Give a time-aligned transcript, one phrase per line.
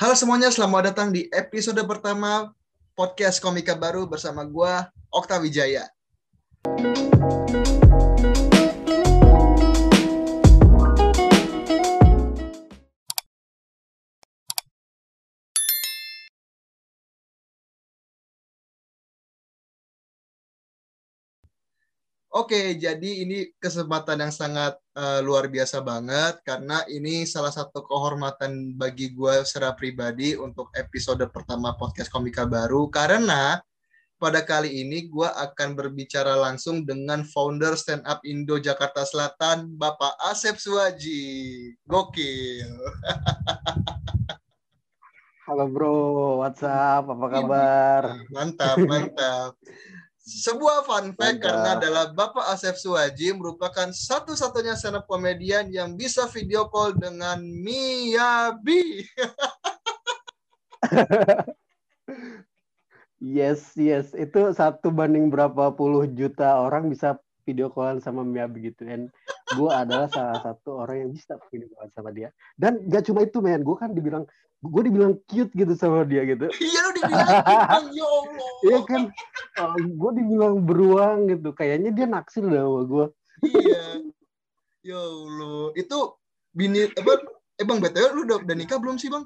[0.00, 2.56] Halo semuanya, selamat datang di episode pertama
[2.96, 5.92] podcast Komika Baru bersama gua Okta Wijaya.
[22.30, 28.78] Oke, jadi ini kesempatan yang sangat uh, luar biasa banget karena ini salah satu kehormatan
[28.78, 33.58] bagi gue secara pribadi untuk episode pertama podcast Komika Baru karena
[34.22, 40.14] pada kali ini gue akan berbicara langsung dengan founder Stand Up Indo Jakarta Selatan, Bapak
[40.30, 41.74] Asep Suwaji.
[41.82, 42.70] Gokil.
[45.50, 45.98] Halo bro,
[46.46, 48.02] WhatsApp, apa kabar?
[48.30, 49.58] Mantap, mantap.
[50.30, 51.44] Sebuah fun fact Mantap.
[51.50, 57.42] karena adalah Bapak Asep Suwaji merupakan satu-satunya stand up komedian yang bisa video call dengan
[57.42, 59.02] Miyabi.
[63.18, 64.14] yes, yes.
[64.14, 68.86] Itu satu banding berapa puluh juta orang bisa video callan sama Miyabi gitu.
[68.86, 69.08] Dan
[69.54, 72.28] gue adalah salah satu orang yang bisa video callan sama dia.
[72.54, 73.62] Dan gak cuma itu, men.
[73.64, 74.24] Gue kan dibilang
[74.60, 76.44] gue dibilang cute gitu sama dia gitu.
[76.60, 78.50] Iya lu dibilang ya Allah.
[78.60, 79.02] Iya kan,
[79.56, 81.56] uh, gue dibilang beruang gitu.
[81.56, 83.06] Kayaknya dia naksir dah sama gue.
[83.48, 83.82] iya.
[84.84, 85.72] Ya Allah.
[85.76, 86.20] Itu
[86.52, 87.12] bini apa?
[87.60, 89.24] Eh bang, btw lu udah, udah nikah belum sih bang?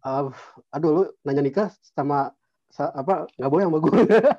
[0.00, 0.32] Uh,
[0.72, 2.39] aduh lu nanya nikah sama sa,
[2.78, 3.90] apa nggak boleh sama gue.
[3.98, 4.30] Oke,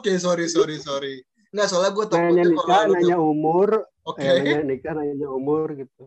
[0.00, 1.14] okay, sorry sorry sorry.
[1.54, 3.68] Nggak soalnya gue takutnya nanya nikah, nanya umur,
[4.04, 4.20] Oke.
[4.20, 4.26] Okay.
[4.26, 6.04] Eh, nanya nikah, nanya umur gitu.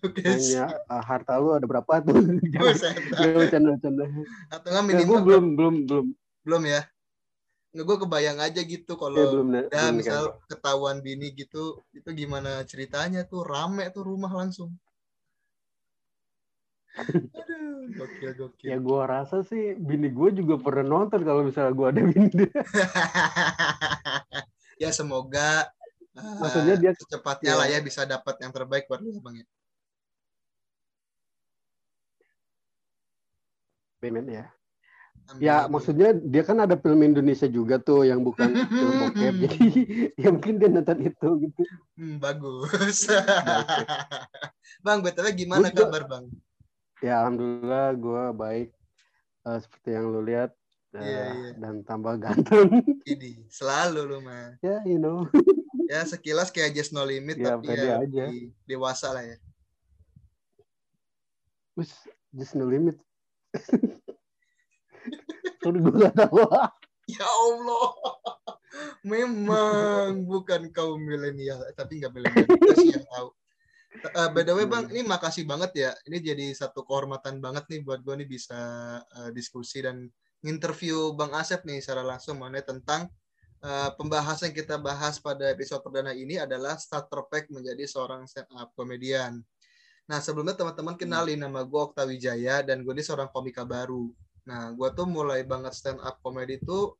[0.00, 0.24] Okay.
[0.24, 2.16] Nanya uh, harta lu ada berapa tuh?
[2.54, 4.04] Jangan bercanda-bercanda.
[4.52, 6.06] Atau nggak minimal ya, belum belum belum
[6.46, 6.82] belum ya?
[7.70, 10.48] Nggak gue kebayang aja gitu kalau ya, belum, ya, belum misal kan.
[10.48, 14.74] ketahuan bini gitu, itu gimana ceritanya tuh rame tuh rumah langsung.
[16.98, 18.66] Aduh, gokil gokil.
[18.66, 22.50] Ya gue rasa sih bini gue juga pernah nonton kalau misalnya gue ada bini dia.
[24.82, 25.70] ya semoga
[26.16, 27.58] maksudnya dia secepatnya ya.
[27.58, 29.46] lah ya bisa dapat yang terbaik buat lu bang ya.
[34.00, 34.48] Amin ya.
[35.30, 35.46] Amin.
[35.46, 39.66] Ya maksudnya dia kan ada film Indonesia juga tuh yang bukan film bokep jadi
[40.18, 41.62] ya mungkin dia nonton itu gitu.
[41.94, 43.06] Hmm, bagus.
[44.84, 46.24] bang, btw gimana gua, kabar bang?
[47.00, 48.68] Ya alhamdulillah gue baik
[49.48, 50.52] uh, seperti yang lu lihat
[50.92, 51.52] uh, yeah, yeah.
[51.56, 52.68] dan tambah ganteng.
[53.12, 54.60] Ini selalu lu mah.
[54.60, 55.24] Ya yeah, you know.
[55.88, 58.24] ya sekilas kayak just no limit ya, tapi ya aja.
[58.68, 59.36] dewasa lah ya.
[62.36, 63.00] Just no limit
[65.64, 66.40] Sorry gue gak tahu.
[67.08, 67.88] Ya Allah.
[69.10, 72.46] Memang bukan kaum milenial, tapi nggak milenial
[72.78, 73.28] sih yang tahu.
[73.90, 75.90] Uh, by the way bang, ini makasih banget ya.
[76.06, 78.60] Ini jadi satu kehormatan banget nih buat gue nih bisa
[79.02, 80.06] uh, diskusi dan
[80.46, 83.10] interview Bang Asep nih secara langsung mengenai tentang
[83.66, 88.48] uh, pembahasan yang kita bahas pada episode perdana ini adalah starter pack menjadi seorang stand
[88.54, 89.42] up komedian.
[90.10, 91.02] Nah, sebelumnya teman-teman hmm.
[91.02, 94.10] kenalin nama gue Okta Wijaya dan gue ini seorang komika baru.
[94.48, 96.94] Nah, gue tuh mulai banget stand up comedy tuh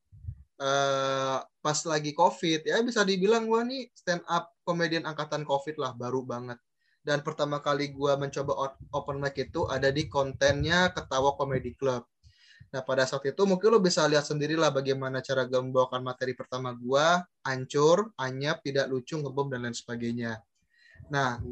[0.63, 2.67] uh, pas lagi COVID.
[2.67, 6.59] Ya bisa dibilang gue nih stand up komedian angkatan COVID lah, baru banget.
[7.01, 12.05] Dan pertama kali gue mencoba open mic itu ada di kontennya Ketawa Comedy Club.
[12.71, 16.39] Nah, pada saat itu mungkin lo bisa lihat sendiri lah bagaimana cara gue membawakan materi
[16.39, 17.07] pertama gue,
[17.43, 20.39] ancur, anyap, tidak lucu, ngebom, dan lain sebagainya.
[21.11, 21.43] Nah,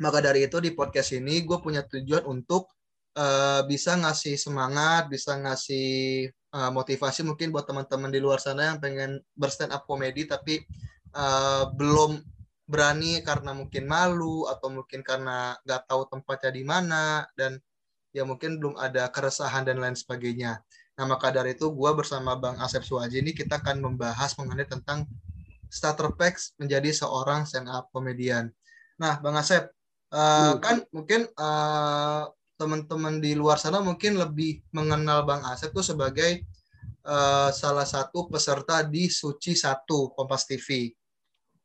[0.00, 2.72] maka dari itu di podcast ini gue punya tujuan untuk
[3.20, 8.78] uh, bisa ngasih semangat, bisa ngasih uh, motivasi mungkin buat teman-teman di luar sana yang
[8.80, 10.64] pengen berstand up komedi tapi
[11.12, 12.20] uh, belum
[12.66, 17.62] berani karena mungkin malu atau mungkin karena nggak tahu tempatnya di mana dan
[18.10, 20.60] ya mungkin belum ada keresahan dan lain sebagainya.
[20.98, 25.06] Nah maka dari itu gue bersama Bang Asep Suwaji ini kita akan membahas mengenai tentang
[25.70, 28.50] starter packs menjadi seorang stand up komedian.
[28.98, 29.76] Nah Bang Asep,
[30.06, 36.46] Uh, kan mungkin uh, teman-teman di luar sana mungkin lebih mengenal Bang Asep tuh sebagai
[37.02, 40.94] uh, salah satu peserta di Suci Satu Kompas TV.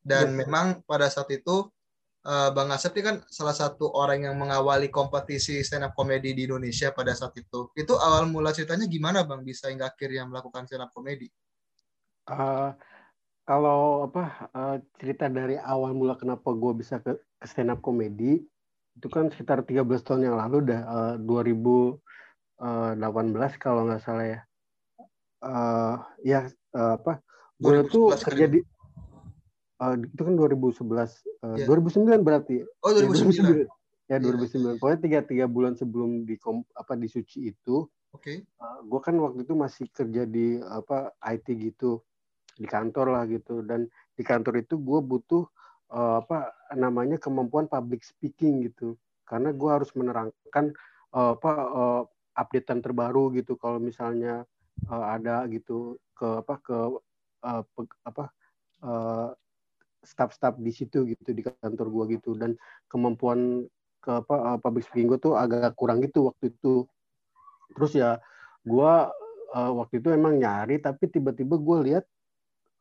[0.02, 0.36] Dan yes.
[0.44, 1.70] memang pada saat itu
[2.26, 6.50] uh, Bang Asep ini kan salah satu orang yang mengawali kompetisi stand up comedy di
[6.50, 7.70] Indonesia pada saat itu.
[7.78, 11.30] Itu awal mula ceritanya gimana Bang bisa hingga akhirnya melakukan stand up comedy?
[12.26, 12.74] Uh,
[13.42, 18.38] kalau apa uh, cerita dari awal mula kenapa gue bisa ke ke stand up comedy
[18.94, 21.98] itu kan sekitar 13 tahun yang lalu dah uh, 2018
[23.58, 24.40] kalau nggak salah ya
[25.42, 26.46] uh, ya
[26.78, 27.18] uh, apa
[27.58, 28.62] gue tuh kerja di
[29.82, 30.86] uh, itu kan 2011
[31.42, 31.66] uh, yeah.
[31.66, 32.62] 2009 berarti.
[32.86, 33.66] Oh 2009
[34.06, 36.38] ya, ya 2009 pokoknya tiga tiga bulan sebelum di
[36.78, 38.22] apa di suci itu oke.
[38.22, 38.46] okay.
[38.62, 41.98] uh, gue kan waktu itu masih kerja di apa IT gitu.
[42.54, 43.66] Di kantor lah gitu.
[43.66, 45.42] Dan di kantor itu gue butuh
[45.90, 48.94] uh, apa namanya kemampuan public speaking gitu.
[49.26, 50.76] Karena gue harus menerangkan
[51.16, 52.02] uh, apa uh,
[52.38, 53.58] updatean terbaru gitu.
[53.58, 54.44] Kalau misalnya
[54.92, 56.76] uh, ada gitu ke apa ke
[57.42, 58.24] uh, pe, apa
[58.84, 59.32] uh,
[60.02, 62.34] staff-staff di situ gitu di kantor gue gitu.
[62.34, 62.58] Dan
[62.90, 63.66] kemampuan
[64.02, 66.84] ke apa uh, public speaking gue tuh agak kurang gitu waktu itu.
[67.72, 68.18] Terus ya
[68.66, 68.92] gue
[69.54, 72.04] uh, waktu itu emang nyari tapi tiba-tiba gue lihat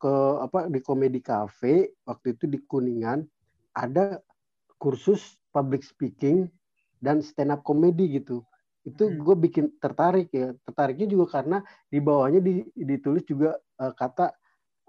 [0.01, 3.21] ke apa di komedi cafe waktu itu di kuningan
[3.77, 4.17] ada
[4.81, 6.49] kursus public speaking
[6.97, 8.41] dan stand up comedy gitu.
[8.81, 9.21] Itu hmm.
[9.21, 10.57] gue bikin tertarik ya.
[10.65, 14.33] Tertariknya juga karena di bawahnya di, ditulis juga uh, kata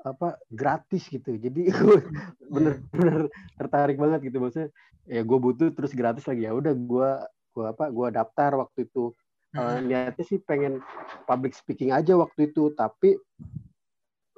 [0.02, 1.38] apa gratis gitu.
[1.38, 1.98] Jadi gue
[2.54, 4.42] bener-bener tertarik banget gitu.
[4.42, 4.68] Maksudnya
[5.06, 6.46] ya gue butuh terus gratis lagi.
[6.46, 7.10] Ya udah gue
[7.52, 9.14] gue apa gue daftar waktu itu.
[9.52, 10.80] Uh, niatnya sih pengen
[11.28, 12.74] public speaking aja waktu itu.
[12.74, 13.14] Tapi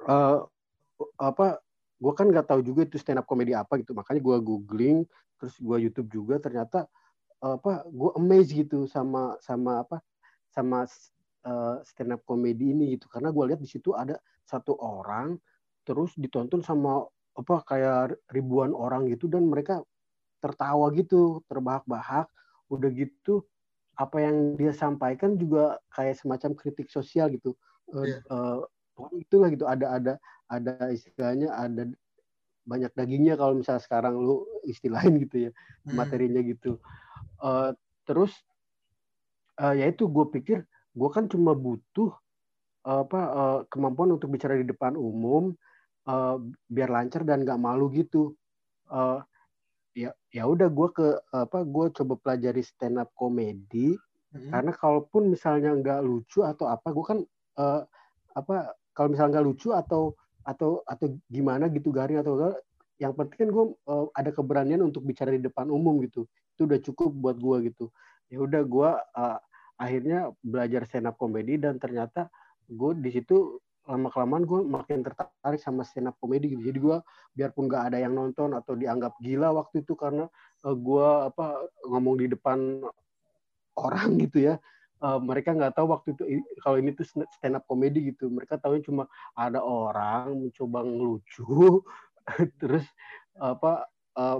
[0.05, 0.45] uh,
[1.17, 1.59] apa
[1.95, 3.97] gue kan nggak tahu juga itu stand up comedy apa gitu.
[3.97, 4.97] Makanya gue googling
[5.41, 6.37] terus gue YouTube juga.
[6.37, 6.85] Ternyata
[7.41, 10.01] apa gue amazed gitu sama sama apa
[10.53, 10.85] sama
[11.45, 13.09] uh, stand up comedy ini gitu.
[13.09, 15.39] Karena gue lihat di situ ada satu orang
[15.85, 17.05] terus ditonton sama
[17.35, 19.83] apa kayak ribuan orang gitu dan mereka
[20.39, 22.27] tertawa gitu terbahak-bahak
[22.71, 23.45] udah gitu
[23.95, 27.55] apa yang dia sampaikan juga kayak semacam kritik sosial gitu
[27.91, 28.19] yeah.
[28.27, 28.59] uh,
[28.99, 30.13] uh, itulah gitu ada ada
[30.51, 31.87] ada istilahnya ada
[32.65, 35.95] banyak dagingnya kalau misalnya sekarang lu istilahin gitu ya hmm.
[35.95, 36.81] materinya gitu
[37.39, 37.71] uh,
[38.03, 38.33] terus
[39.61, 40.65] uh, ya itu gue pikir
[40.95, 42.11] gue kan cuma butuh
[42.87, 45.53] uh, apa uh, kemampuan untuk bicara di depan umum
[46.09, 46.37] uh,
[46.69, 48.33] biar lancar dan nggak malu gitu.
[48.89, 49.21] Uh,
[49.95, 53.95] ya ya udah gue ke apa gue coba pelajari stand up comedy
[54.35, 54.51] hmm.
[54.51, 57.19] karena kalaupun misalnya nggak lucu atau apa gue kan
[57.55, 57.81] uh,
[58.35, 60.11] apa kalau misalnya nggak lucu atau
[60.43, 62.53] atau atau gimana gitu garing atau
[63.01, 66.23] yang penting kan gue uh, ada keberanian untuk bicara di depan umum gitu.
[66.55, 67.91] Itu udah cukup buat gue gitu.
[68.31, 69.39] Ya udah gue uh,
[69.75, 72.31] akhirnya belajar stand up comedy dan ternyata
[72.71, 76.73] gue di situ lama kelamaan gue makin tertarik sama stand up comedy gitu.
[76.73, 76.97] Jadi gue
[77.37, 80.25] biarpun gak ada yang nonton atau dianggap gila waktu itu karena
[80.65, 81.45] uh, eh, gue apa
[81.85, 82.81] ngomong di depan
[83.77, 84.55] orang gitu ya
[85.05, 86.23] uh, mereka nggak tahu waktu itu
[86.63, 88.31] kalau ini tuh stand up comedy gitu.
[88.31, 89.05] Mereka tahu cuma
[89.37, 91.85] ada orang mencoba ngelucu
[92.61, 92.85] terus
[93.37, 93.85] apa
[94.17, 94.39] uh,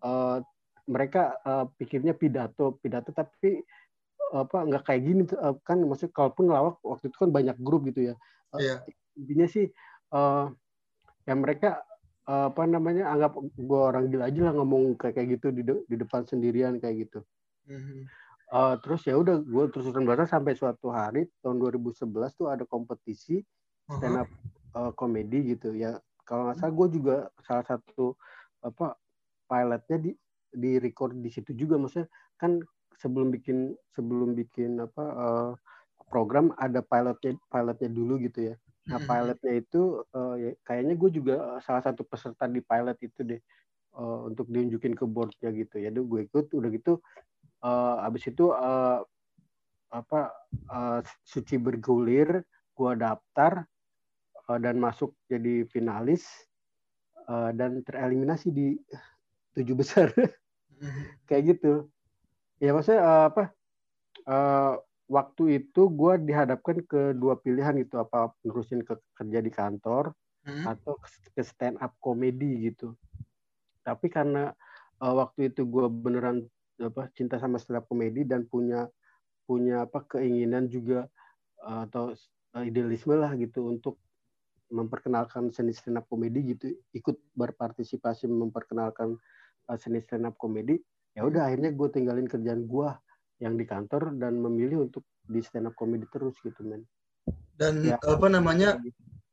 [0.00, 0.38] uh,
[0.86, 3.60] mereka uh, pikirnya pidato pidato tapi
[4.26, 5.22] apa nggak kayak gini
[5.62, 8.14] kan maksudnya kalaupun ngelawak waktu itu kan banyak grup gitu ya
[8.58, 8.78] yeah.
[9.18, 9.66] intinya sih
[10.14, 10.52] uh,
[11.26, 11.82] ya mereka
[12.26, 15.74] uh, apa namanya anggap gue orang gila aja lah ngomong kayak kayak gitu di de
[15.86, 17.20] di depan sendirian kayak gitu.
[17.66, 18.00] Mm-hmm.
[18.54, 22.06] uh, terus ya udah gue terus terusan belajar sampai suatu hari tahun 2011
[22.38, 23.42] tuh ada kompetisi
[23.90, 24.30] stand up
[24.78, 25.74] uh, komedi gitu.
[25.74, 28.14] Ya kalau nggak salah gue juga salah satu
[28.62, 28.94] apa
[29.50, 30.10] pilotnya di
[30.54, 31.74] di record di situ juga.
[31.78, 32.06] Maksudnya
[32.38, 32.62] kan
[32.96, 35.50] sebelum bikin sebelum bikin apa uh,
[36.06, 38.54] program ada pilotnya pilotnya dulu gitu ya.
[38.86, 43.40] Nah pilotnya itu uh, ya, kayaknya gue juga salah satu peserta di pilot itu deh
[43.98, 45.90] uh, untuk diunjukin ke boardnya gitu ya.
[45.90, 47.02] Gue ikut udah gitu
[47.66, 49.02] uh, abis itu uh,
[49.90, 50.34] apa
[50.70, 52.42] uh, suci bergulir,
[52.74, 53.66] gue daftar
[54.50, 56.26] uh, dan masuk jadi finalis
[57.26, 58.78] uh, dan tereliminasi di
[59.56, 60.12] tujuh besar
[61.28, 61.88] kayak gitu
[62.60, 63.44] ya maksudnya uh, apa
[64.28, 64.72] uh,
[65.06, 70.10] waktu itu gue dihadapkan ke dua pilihan gitu apa nerusin ke kerja di kantor
[70.46, 70.66] hmm.
[70.66, 70.98] atau
[71.34, 72.98] ke stand up comedy gitu
[73.86, 74.50] tapi karena
[74.98, 76.42] uh, waktu itu gue beneran
[76.82, 78.90] apa cinta sama stand up comedy dan punya
[79.46, 81.06] punya apa keinginan juga
[81.62, 82.12] uh, atau
[82.58, 84.02] uh, idealisme lah gitu untuk
[84.66, 89.14] memperkenalkan seni stand up comedy gitu ikut berpartisipasi memperkenalkan
[89.70, 90.82] uh, seni stand up comedy
[91.14, 92.88] ya udah akhirnya gue tinggalin kerjaan gue
[93.42, 96.86] yang di kantor dan memilih untuk di stand up comedy terus gitu men
[97.56, 98.76] dan ya, apa namanya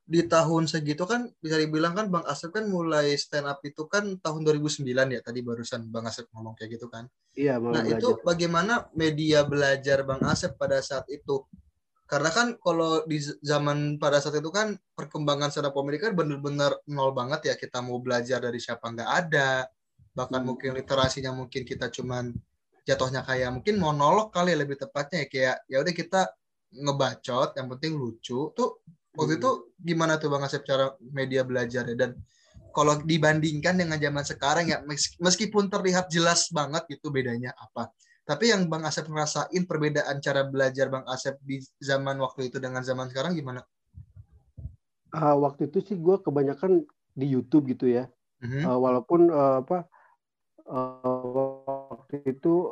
[0.04, 4.20] di tahun segitu kan bisa dibilang kan Bang Asep kan mulai stand up itu kan
[4.20, 7.08] tahun 2009 ya tadi barusan Bang Asep ngomong kayak gitu kan.
[7.40, 8.04] Iya, Nah, belajar.
[8.04, 11.48] itu bagaimana media belajar Bang Asep pada saat itu?
[12.04, 16.76] Karena kan kalau di zaman pada saat itu kan perkembangan stand up comedy kan benar-benar
[16.92, 19.72] nol banget ya kita mau belajar dari siapa nggak ada
[20.14, 20.48] bahkan hmm.
[20.52, 22.38] mungkin literasinya mungkin kita cuman
[22.84, 26.22] jatuhnya kayak mungkin monolog kali ya lebih tepatnya ya kayak ya udah kita
[26.74, 28.84] ngebacot yang penting lucu tuh
[29.16, 29.40] waktu hmm.
[29.40, 29.50] itu
[29.80, 32.18] gimana tuh bang Asep cara media belajar ya dan
[32.74, 34.82] kalau dibandingkan dengan zaman sekarang ya
[35.22, 37.94] meskipun terlihat jelas banget itu bedanya apa.
[38.24, 42.82] Tapi yang Bang Asep ngerasain perbedaan cara belajar Bang Asep di zaman waktu itu dengan
[42.82, 43.62] zaman sekarang gimana?
[45.14, 46.82] Uh, waktu itu sih gue kebanyakan
[47.14, 48.10] di YouTube gitu ya.
[48.42, 48.64] Mm-hmm.
[48.66, 49.86] Uh, walaupun uh, apa
[50.66, 51.73] uh,
[52.14, 52.70] waktu itu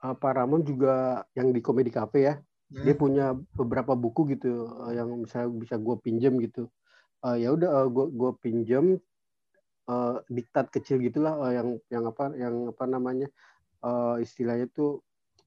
[0.00, 2.34] uh, Pak Ramon juga yang di Komedi Cafe ya.
[2.40, 2.84] Mm-hmm.
[2.84, 6.68] Dia punya beberapa buku gitu uh, yang bisa bisa gue pinjam gitu
[7.24, 8.84] uh, ya udah uh, gue gue pinjam
[9.88, 13.28] uh, diktat kecil gitulah uh, yang yang apa yang apa namanya
[13.80, 15.00] uh, istilahnya itu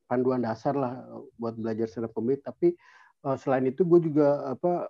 [0.09, 1.05] panduan dasar lah
[1.37, 2.73] buat belajar stand up comedy tapi
[3.21, 4.89] uh, selain itu gue juga apa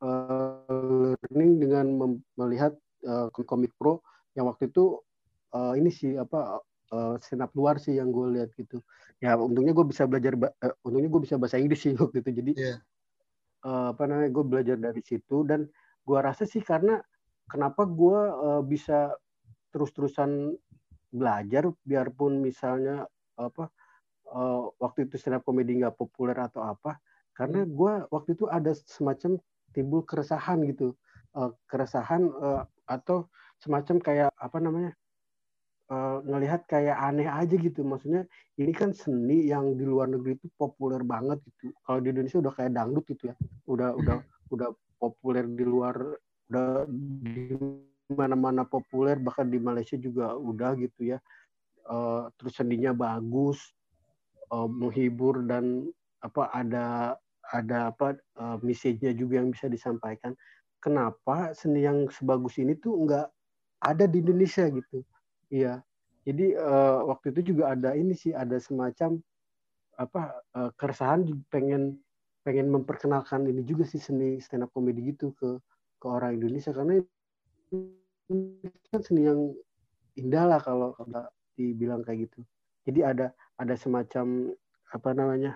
[0.00, 1.86] uh, learning dengan
[2.40, 2.72] melihat
[3.04, 4.00] uh, komik pro
[4.32, 5.04] yang waktu itu
[5.52, 8.80] uh, ini sih apa uh, stand up luar sih yang gue lihat gitu
[9.18, 12.52] ya untungnya gue bisa belajar uh, untungnya gue bisa bahasa Inggris sih waktu itu jadi
[12.54, 12.78] yeah.
[13.66, 15.68] uh, apa namanya gue belajar dari situ dan
[16.04, 17.00] gue rasa sih karena
[17.48, 19.12] kenapa gue uh, bisa
[19.72, 20.56] terus-terusan
[21.08, 23.72] belajar biarpun misalnya apa
[24.32, 27.00] uh, waktu itu stand up comedy nggak populer atau apa
[27.32, 27.70] karena hmm.
[27.72, 29.40] gue waktu itu ada semacam
[29.72, 30.96] timbul keresahan gitu
[31.36, 33.28] uh, keresahan uh, atau
[33.60, 34.92] semacam kayak apa namanya
[35.88, 37.80] uh, ngelihat kayak aneh aja gitu.
[37.84, 38.28] Maksudnya
[38.60, 41.72] ini kan seni yang di luar negeri itu populer banget gitu.
[41.84, 43.34] Kalau di Indonesia udah kayak dangdut gitu ya.
[43.68, 44.54] Udah udah hmm.
[44.54, 44.68] udah
[45.00, 45.96] populer di luar
[46.48, 46.86] udah
[47.24, 47.56] di
[48.12, 49.16] mana-mana populer.
[49.20, 51.18] Bahkan di Malaysia juga udah gitu ya.
[51.88, 53.72] Uh, terus sendinya bagus
[54.52, 55.88] uh, menghibur dan
[56.20, 57.16] apa ada
[57.48, 60.36] ada apa uh, message-nya juga yang bisa disampaikan.
[60.78, 63.26] Kenapa seni yang sebagus ini tuh nggak
[63.82, 65.02] ada di Indonesia gitu
[65.52, 65.82] iya.
[66.28, 69.16] Jadi uh, waktu itu juga ada ini sih ada semacam
[69.96, 71.98] apa uh, keresahan pengen
[72.44, 75.56] pengen memperkenalkan ini juga sih seni stand up comedy gitu ke
[75.98, 76.70] ke orang Indonesia.
[76.70, 79.56] Karena ini kan seni yang
[80.20, 81.24] indah lah kalau kalau
[81.56, 82.44] dibilang kayak gitu.
[82.84, 83.26] Jadi ada
[83.56, 84.52] ada semacam
[84.92, 85.52] apa namanya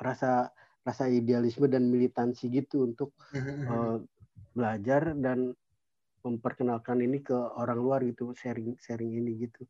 [0.00, 0.48] rasa
[0.82, 3.14] rasa idealisme dan militansi gitu untuk
[3.68, 4.02] uh,
[4.56, 5.54] belajar dan
[6.22, 9.62] memperkenalkan ini ke orang luar gitu sharing sharing ini gitu.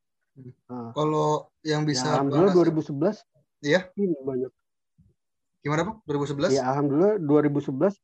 [0.68, 3.20] Uh, Kalau yang bisa ya, alhamdulillah 2011
[3.62, 3.80] Iya.
[3.94, 4.50] Ini banyak
[5.62, 5.96] Gimana Pak?
[6.10, 6.58] 2011?
[6.58, 7.94] Ya alhamdulillah 2011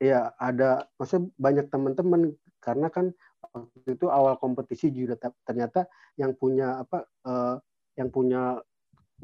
[0.00, 2.32] ya ada maksudnya banyak teman-teman
[2.64, 3.12] karena kan
[3.52, 5.84] waktu itu awal kompetisi juga ternyata
[6.16, 7.60] yang punya apa uh,
[8.00, 8.56] yang punya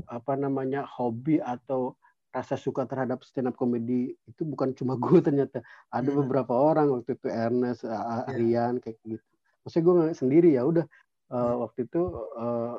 [0.05, 1.97] apa namanya hobi atau
[2.37, 6.19] rasa suka terhadap stand up comedy itu bukan cuma gue ternyata ada hmm.
[6.21, 8.29] beberapa orang waktu itu Ernest, yeah.
[8.29, 9.25] Rian kayak gitu.
[9.65, 10.85] Maksudnya gue sendiri ya udah
[11.33, 11.57] uh, hmm.
[11.65, 12.03] waktu itu
[12.37, 12.75] uh,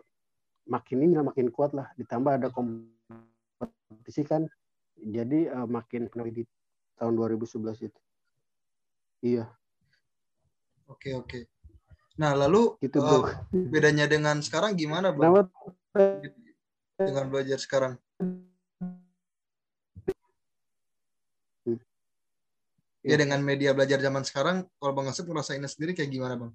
[0.69, 4.45] makin ini makin kuat lah ditambah ada kompetisi kan
[5.01, 6.45] jadi uh, makin di
[7.01, 7.99] tahun 2011 itu.
[9.25, 9.45] Iya.
[10.87, 11.39] Oke oke.
[12.17, 15.49] Nah lalu itu uh, bedanya dengan sekarang gimana bang?
[16.97, 17.93] Dengan belajar sekarang?
[23.07, 26.51] Ya dengan media belajar zaman sekarang, kalau bang Asep ngerasainnya sendiri kayak gimana bang?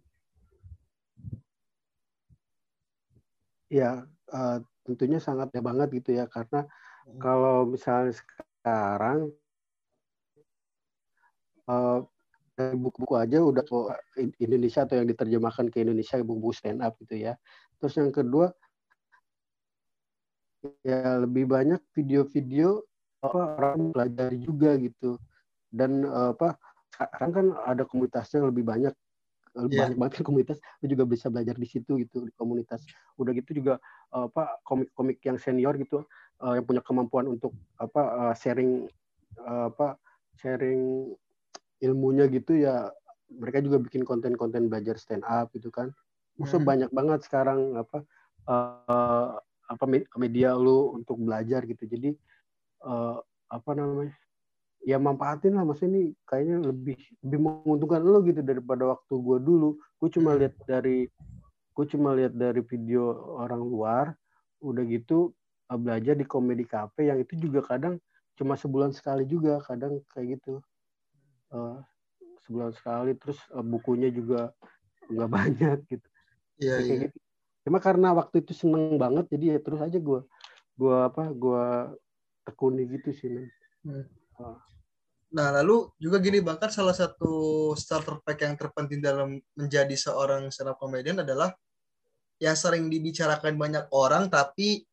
[3.73, 7.17] Ya uh, tentunya sangat ya banget gitu ya karena hmm.
[7.25, 9.33] kalau misalnya sekarang
[11.73, 12.05] uh,
[12.77, 13.65] buku-buku aja udah
[14.37, 17.41] Indonesia atau yang diterjemahkan ke Indonesia buku-buku stand up gitu ya.
[17.81, 18.53] Terus yang kedua
[20.85, 22.85] ya lebih banyak video-video
[23.25, 25.17] apa orang belajar juga gitu.
[25.73, 26.61] Dan apa
[26.93, 28.93] sekarang kan ada komunitasnya lebih banyak
[29.53, 29.85] lebih yeah.
[29.89, 32.89] banyak banget komunitas lu juga bisa belajar di situ gitu di komunitas
[33.21, 33.77] udah gitu juga
[34.09, 36.09] apa komik-komik yang senior gitu
[36.41, 38.89] uh, yang punya kemampuan untuk apa uh, sharing
[39.45, 40.01] uh, apa
[40.41, 41.13] sharing
[41.85, 42.89] ilmunya gitu ya
[43.39, 45.91] mereka juga bikin konten-konten belajar stand up gitu kan.
[46.37, 46.69] Musuh hmm.
[46.69, 48.05] banyak banget sekarang apa
[48.49, 49.37] uh,
[49.69, 49.85] apa
[50.21, 51.85] media lu untuk belajar gitu.
[51.89, 52.13] Jadi
[52.85, 54.15] uh, apa namanya?
[54.83, 59.79] Ya manfaatin lah maksudnya ini kayaknya lebih lebih menguntungkan lo gitu daripada waktu gue dulu.
[60.03, 60.39] Gue cuma hmm.
[60.43, 61.07] lihat dari
[61.73, 64.07] gue cuma lihat dari video orang luar
[64.61, 65.33] udah gitu
[65.73, 67.97] uh, belajar di komedi cafe yang itu juga kadang
[68.37, 70.61] cuma sebulan sekali juga kadang kayak gitu
[71.53, 71.81] uh,
[72.45, 74.53] sebulan sekali terus uh, bukunya juga
[75.09, 76.09] nggak banyak gitu.
[76.61, 76.95] Iya, iya.
[77.09, 77.19] Gitu.
[77.63, 80.21] Cuma karena waktu itu seneng banget jadi ya terus aja gue
[80.77, 81.65] gue apa gue
[82.49, 83.47] tekuni gitu sih men.
[83.83, 84.07] Hmm.
[84.39, 84.59] Uh.
[85.33, 90.73] Nah lalu juga gini bahkan salah satu starter pack yang terpenting dalam menjadi seorang stand
[90.73, 91.57] up comedian adalah
[92.37, 94.85] yang sering dibicarakan banyak orang tapi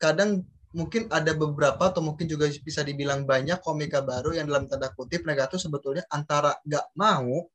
[0.00, 0.40] kadang
[0.74, 5.22] mungkin ada beberapa atau mungkin juga bisa dibilang banyak komika baru yang dalam tanda kutip
[5.28, 7.46] negatif sebetulnya antara nggak mau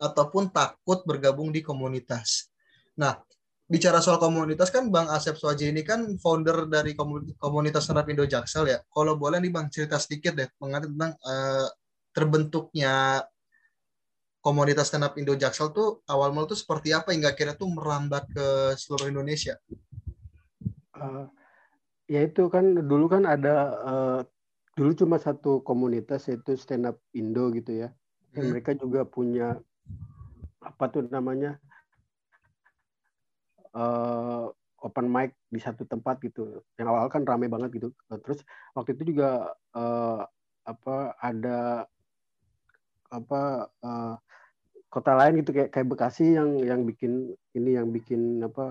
[0.00, 2.50] ataupun takut bergabung di komunitas.
[2.98, 3.22] Nah,
[3.64, 6.92] bicara soal komunitas kan Bang Asep Swaji ini kan founder dari
[7.40, 8.78] komunitas up Indo Jaksel ya.
[8.92, 11.68] Kalau boleh nih Bang cerita sedikit deh mengenai tentang uh,
[12.12, 13.24] terbentuknya
[14.44, 18.28] komunitas stand up Indo Jaksel tuh awal mula tuh seperti apa hingga akhirnya tuh merambat
[18.28, 19.56] ke seluruh Indonesia?
[20.92, 21.24] Uh,
[22.04, 24.20] ya itu kan dulu kan ada uh,
[24.76, 27.88] dulu cuma satu komunitas yaitu stand up Indo gitu ya.
[28.36, 28.50] Dan hmm.
[28.52, 29.56] mereka juga punya
[30.60, 31.56] apa tuh namanya
[33.74, 34.48] uh,
[34.84, 36.62] open mic di satu tempat gitu.
[36.78, 37.88] Yang awal kan rame banget gitu.
[38.22, 38.40] Terus
[38.76, 40.24] waktu itu juga uh,
[40.64, 41.84] apa ada
[43.12, 44.14] apa uh,
[44.88, 48.64] kota lain gitu kayak kayak Bekasi yang yang bikin ini yang bikin apa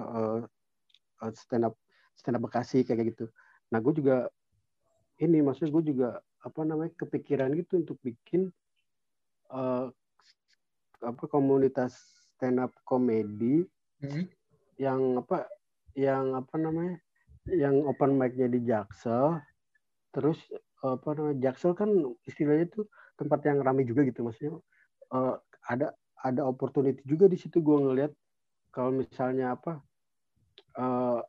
[1.19, 1.75] uh, stand up
[2.15, 3.27] stand up Bekasi kayak gitu.
[3.71, 4.29] Nah gue juga
[5.21, 6.09] ini maksudnya gue juga
[6.43, 8.51] apa namanya kepikiran gitu untuk bikin
[9.51, 9.87] uh,
[11.03, 11.95] apa komunitas
[12.35, 13.63] stand up komedi
[14.03, 14.27] hmm.
[14.77, 15.47] Yang apa
[15.93, 16.97] yang apa namanya
[17.49, 19.37] yang open mic-nya di Jaksel
[20.15, 20.39] terus
[20.81, 21.89] apa namanya Jaksel kan
[22.25, 22.81] istilahnya itu
[23.19, 24.57] tempat yang ramai juga gitu maksudnya
[25.13, 25.37] uh,
[25.69, 28.11] ada ada opportunity juga di situ gue ngelihat
[28.73, 29.83] kalau misalnya apa
[30.79, 31.21] uh,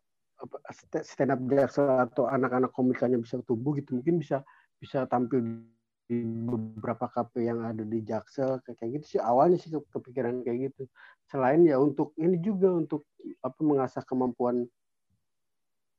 [1.03, 4.43] stand up jaksel atau anak-anak komikanya bisa tumbuh gitu mungkin bisa
[4.79, 5.41] bisa tampil
[6.05, 10.85] di beberapa kafe yang ada di Jaksel kayak gitu sih awalnya sih kepikiran kayak gitu.
[11.33, 13.09] Selain ya untuk ini juga untuk
[13.41, 14.69] apa mengasah kemampuan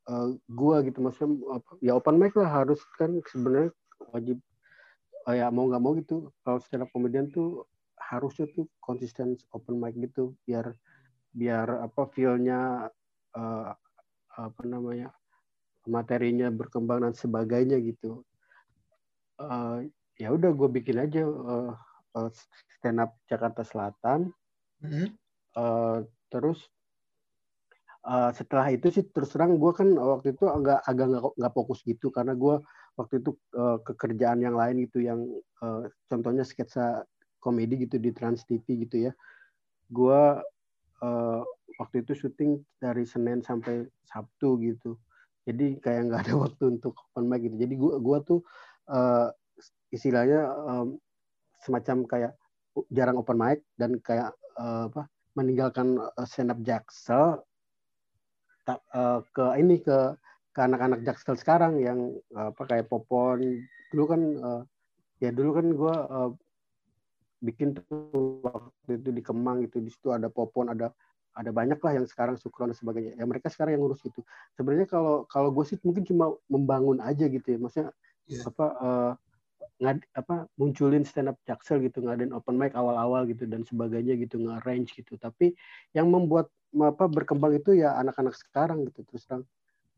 [0.09, 3.73] uh, gua gitu maksudnya ya open mic lah harus kan sebenarnya
[4.13, 4.37] wajib
[5.25, 7.65] uh, ya mau nggak mau gitu kalau up komedian tuh
[7.97, 10.77] harusnya tuh konsisten open mic gitu biar
[11.33, 12.87] biar apa feelnya
[13.33, 13.73] uh,
[14.35, 15.09] apa namanya
[15.89, 18.21] materinya berkembang dan sebagainya gitu
[20.15, 21.73] ya udah gue bikin aja uh,
[22.15, 22.29] uh,
[22.79, 24.31] stand up Jakarta Selatan.
[24.83, 25.07] Mm-hmm.
[25.55, 26.59] uh, terus
[28.03, 32.11] uh, setelah itu sih terus terang gue kan waktu itu agak agak nggak fokus gitu.
[32.11, 32.59] Karena gue
[32.95, 35.19] waktu itu uh, kekerjaan yang lain gitu yang
[35.63, 37.03] uh, contohnya sketsa
[37.43, 39.11] komedi gitu di Trans TV gitu ya.
[39.91, 40.39] Gue
[41.01, 41.41] uh,
[41.79, 44.95] waktu itu syuting dari Senin sampai Sabtu gitu.
[45.45, 47.55] Jadi kayak nggak ada waktu untuk open mic gitu.
[47.59, 48.41] Jadi gua gua tuh
[48.89, 49.29] uh,
[49.91, 50.97] istilahnya um,
[51.63, 52.33] semacam kayak
[52.91, 57.43] jarang open mic dan kayak uh, apa meninggalkan uh, stand up jaksel
[58.67, 60.15] tak, uh, ke ini ke
[60.55, 64.61] ke anak-anak jaksel sekarang yang uh, apa kayak popon dulu kan uh,
[65.19, 66.31] ya dulu kan gue uh,
[67.43, 70.91] bikin tuh waktu itu di Kemang gitu di situ ada popon ada
[71.35, 73.19] ada banyak lah yang sekarang sukron dan sebagainya.
[73.19, 74.23] Ya mereka sekarang yang ngurus itu.
[74.55, 77.57] Sebenarnya kalau kalau gue sih mungkin cuma membangun aja gitu ya.
[77.59, 77.91] Maksudnya
[78.31, 78.47] yeah.
[78.47, 79.11] apa uh,
[79.81, 84.39] ngad, apa munculin stand up jaksel gitu ngadain open mic awal-awal gitu dan sebagainya gitu
[84.39, 85.19] nge-arrange gitu.
[85.19, 85.51] Tapi
[85.91, 89.47] yang membuat apa berkembang itu ya anak-anak sekarang gitu terus terang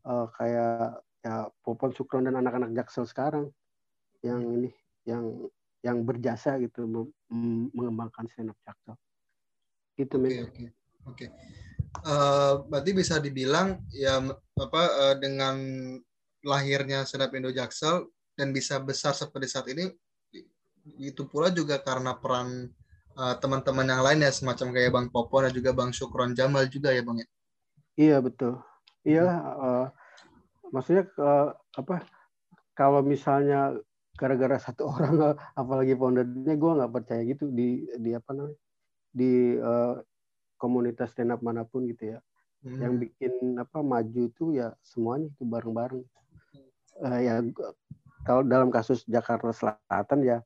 [0.06, 3.50] uh, kayak ya Popon Sukron dan anak-anak jaksel sekarang
[4.22, 4.70] yang ini
[5.02, 5.50] yang
[5.82, 6.86] yang berjasa gitu
[7.74, 8.94] mengembangkan stand up jaksel.
[9.94, 10.42] Gitu okay, Okay.
[10.46, 10.68] Oke.
[11.14, 11.30] Okay.
[12.04, 14.20] Uh, eh, berarti bisa dibilang ya
[14.58, 15.56] apa uh, dengan
[16.44, 18.06] lahirnya Senap Indo Jaksel
[18.38, 19.90] dan bisa besar seperti saat ini
[21.02, 22.70] itu pula juga karena peran
[23.18, 26.94] uh, teman-teman yang lain ya semacam kayak Bang Popo dan juga Bang Syukron Jamal juga
[26.94, 27.28] ya Bang ya.
[27.98, 28.62] Iya betul.
[29.02, 29.26] Iya
[29.58, 29.86] uh,
[30.70, 32.06] maksudnya uh, apa
[32.78, 33.74] kalau misalnya
[34.14, 38.58] gara-gara satu orang apalagi foundernya gue nggak percaya gitu di di apa namanya
[39.10, 39.98] di uh,
[40.58, 42.18] komunitas stand up mana pun gitu ya
[42.66, 42.78] hmm.
[42.82, 46.02] yang bikin apa maju itu ya semuanya itu bareng-bareng
[47.02, 47.40] uh, ya
[48.28, 50.38] kalau dalam kasus Jakarta Selatan ya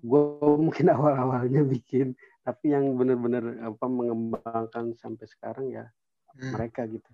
[0.00, 0.22] gue
[0.64, 5.84] mungkin awal-awalnya bikin tapi yang benar-benar apa mengembangkan sampai sekarang ya
[6.40, 6.56] hmm.
[6.56, 7.10] mereka gitu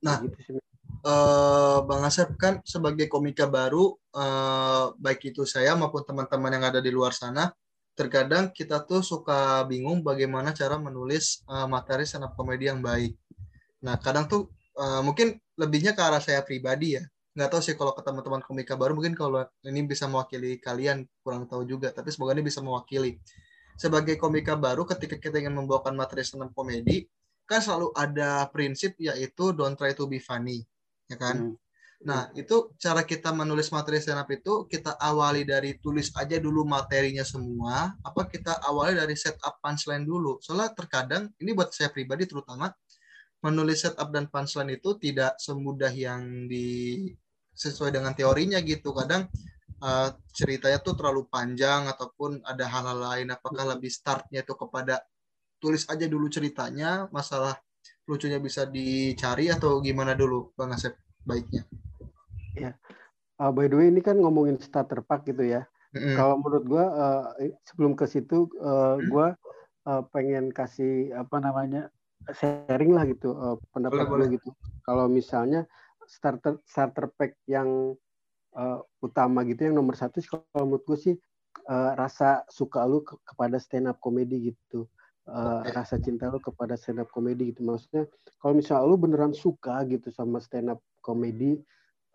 [0.00, 0.56] nah gitu sih.
[1.00, 6.80] Uh, Bang Asep kan sebagai komika baru uh, baik itu saya maupun teman-teman yang ada
[6.80, 7.52] di luar sana
[8.00, 13.12] terkadang kita tuh suka bingung bagaimana cara menulis uh, materi stand up komedi yang baik.
[13.84, 14.48] Nah, kadang tuh
[14.80, 17.04] uh, mungkin lebihnya ke arah saya pribadi ya.
[17.40, 21.48] Nggak tahu sih kalau ke teman-teman komika baru mungkin kalau ini bisa mewakili kalian kurang
[21.48, 23.16] tahu juga, tapi semoga ini bisa mewakili.
[23.80, 27.08] Sebagai komika baru ketika kita ingin membawakan materi stand up komedi,
[27.48, 30.68] kan selalu ada prinsip yaitu don't try to be funny,
[31.08, 31.48] ya kan?
[31.48, 31.56] Hmm.
[32.04, 36.68] Nah, itu cara kita menulis materi stand up itu kita awali dari tulis aja dulu
[36.68, 40.44] materinya semua, apa kita awali dari setup punchline dulu.
[40.44, 42.68] Soalnya terkadang ini buat saya pribadi terutama
[43.40, 47.08] menulis setup dan punchline itu tidak semudah yang di
[47.60, 48.96] sesuai dengan teorinya gitu.
[48.96, 49.28] Kadang
[49.84, 53.28] uh, ceritanya tuh terlalu panjang ataupun ada hal-hal lain.
[53.28, 55.04] Apakah lebih startnya itu kepada
[55.60, 57.60] tulis aja dulu ceritanya masalah
[58.08, 60.96] lucunya bisa dicari atau gimana dulu bang Asep
[61.28, 61.68] baiknya?
[62.56, 62.72] Ya.
[63.36, 65.68] Uh, by the way ini kan ngomongin starter pack gitu ya.
[65.90, 66.14] Mm-hmm.
[66.14, 67.34] kalau menurut gue uh,
[67.66, 69.26] sebelum ke situ uh, gue
[69.90, 71.90] uh, pengen kasih apa namanya
[72.30, 74.54] sharing lah gitu uh, pendapat gue gitu.
[74.86, 75.66] Kalau misalnya
[76.10, 77.94] starter starter pack yang
[78.58, 81.14] uh, utama gitu yang nomor satu kalau menurut gue sih
[81.70, 84.90] uh, rasa suka lu ke kepada stand up comedy gitu.
[85.30, 87.62] Uh, rasa cinta lu kepada stand up comedy gitu.
[87.62, 88.10] Maksudnya
[88.42, 91.62] kalau misalnya lu beneran suka gitu sama stand up comedy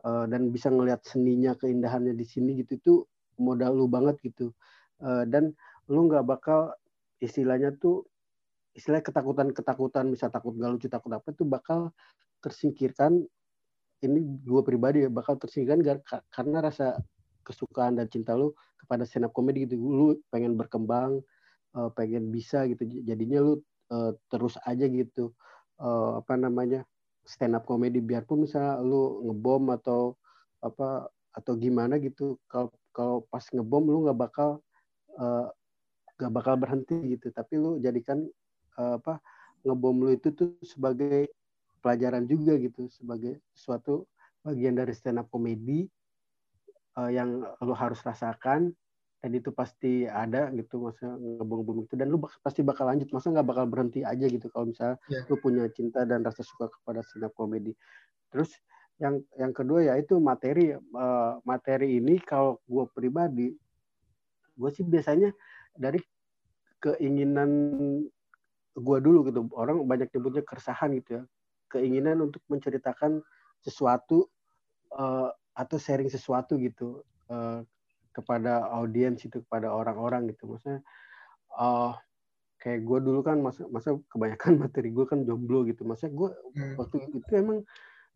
[0.03, 2.93] uh, dan bisa ngelihat seninya keindahannya di sini gitu itu
[3.39, 4.51] modal lu banget gitu.
[4.99, 5.55] Uh, dan
[5.87, 6.75] lu nggak bakal
[7.23, 8.03] istilahnya tuh
[8.75, 11.95] istilah ketakutan ketakutan misal takut gak lucu takut apa itu bakal
[12.43, 13.23] tersingkirkan
[14.05, 16.97] ini gue pribadi ya bakal tersingkirkan karena rasa
[17.45, 19.77] kesukaan dan cinta lu kepada stand up comedy gitu.
[19.77, 21.21] Lu pengen berkembang
[21.77, 22.85] uh, pengen bisa gitu.
[23.05, 23.53] Jadinya lu
[23.93, 25.33] uh, terus aja gitu.
[25.75, 26.85] Uh, apa namanya
[27.25, 28.01] stand up comedy.
[28.01, 30.17] Biarpun misalnya lu ngebom atau
[30.61, 34.63] apa atau gimana gitu kalau kalau pas ngebom lu nggak bakal
[35.19, 35.51] uh,
[36.15, 37.29] gak bakal berhenti gitu.
[37.29, 38.23] Tapi lu jadikan
[38.79, 39.19] uh, apa
[39.65, 41.27] ngebom lu itu tuh sebagai
[41.85, 44.09] pelajaran juga gitu sebagai suatu
[44.41, 45.85] bagian dari stand up comedy
[46.97, 48.73] uh, yang lo harus rasakan
[49.21, 53.09] dan itu pasti ada gitu masa ngebom-bom itu dan lu bak pasti bakal lanjut.
[53.13, 55.25] Masa nggak bakal berhenti aja gitu kalau misalnya yeah.
[55.29, 57.77] lu punya cinta dan rasa suka kepada stand up comedy
[58.33, 58.49] terus
[58.97, 63.53] yang yang kedua ya itu materi uh, materi ini kalau gue pribadi
[64.55, 65.29] gue sih biasanya
[65.73, 66.01] dari
[66.81, 67.49] keinginan
[68.75, 69.45] gue dulu gitu.
[69.53, 71.23] Orang banyak nyebutnya keresahan gitu ya
[71.71, 73.21] keinginan untuk menceritakan
[73.61, 74.29] sesuatu
[74.93, 77.01] uh, atau sharing sesuatu gitu
[77.31, 77.63] uh,
[78.15, 80.79] kepada audiens itu kepada orang-orang gitu maksudnya
[81.59, 81.95] uh,
[82.63, 86.79] kayak gue dulu kan masa masa kebanyakan materi gue kan jomblo gitu masa gue hmm.
[86.79, 87.61] waktu itu emang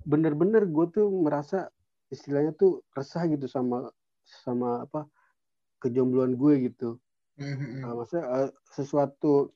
[0.07, 1.67] bener-bener gue tuh merasa
[2.09, 3.91] istilahnya tuh resah gitu sama
[4.23, 5.05] sama apa
[5.83, 6.97] kejombloan gue gitu
[7.37, 7.83] hmm.
[7.83, 9.51] uh, maksudnya uh, sesuatu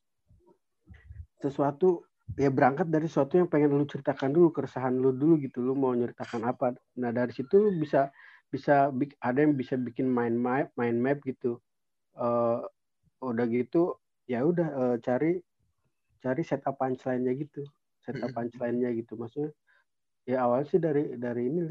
[1.40, 2.08] sesuatu
[2.40, 5.94] ya berangkat dari sesuatu yang pengen lu ceritakan dulu keresahan lu dulu gitu lu mau
[5.94, 6.74] nyeritakan apa.
[6.98, 8.10] Nah dari situ lu bisa
[8.50, 8.90] bisa
[9.22, 11.60] ada yang bisa bikin mind map mind map gitu.
[12.14, 12.62] Uh,
[13.24, 13.98] udah gitu
[14.30, 15.42] ya udah uh, cari
[16.24, 17.66] cari setup punchline-nya gitu
[18.04, 19.16] setup punchline-nya gitu.
[19.20, 19.52] Maksudnya
[20.24, 21.62] ya awal sih dari dari ini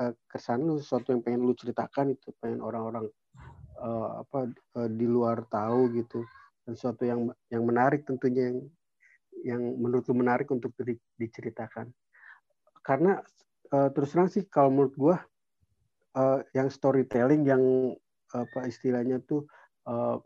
[0.00, 3.08] uh, kesan lu sesuatu yang pengen lu ceritakan itu pengen orang-orang
[3.80, 6.24] uh, apa uh, di luar tahu gitu.
[6.64, 8.68] Dan sesuatu yang yang menarik tentunya yang
[9.44, 11.90] yang menurut lu menarik untuk di, diceritakan?
[12.82, 13.20] Karena
[13.74, 15.16] uh, terus terang sih kalau menurut gue
[16.16, 17.62] uh, yang storytelling yang
[18.32, 19.48] apa istilahnya tuh
[19.88, 20.20] uh,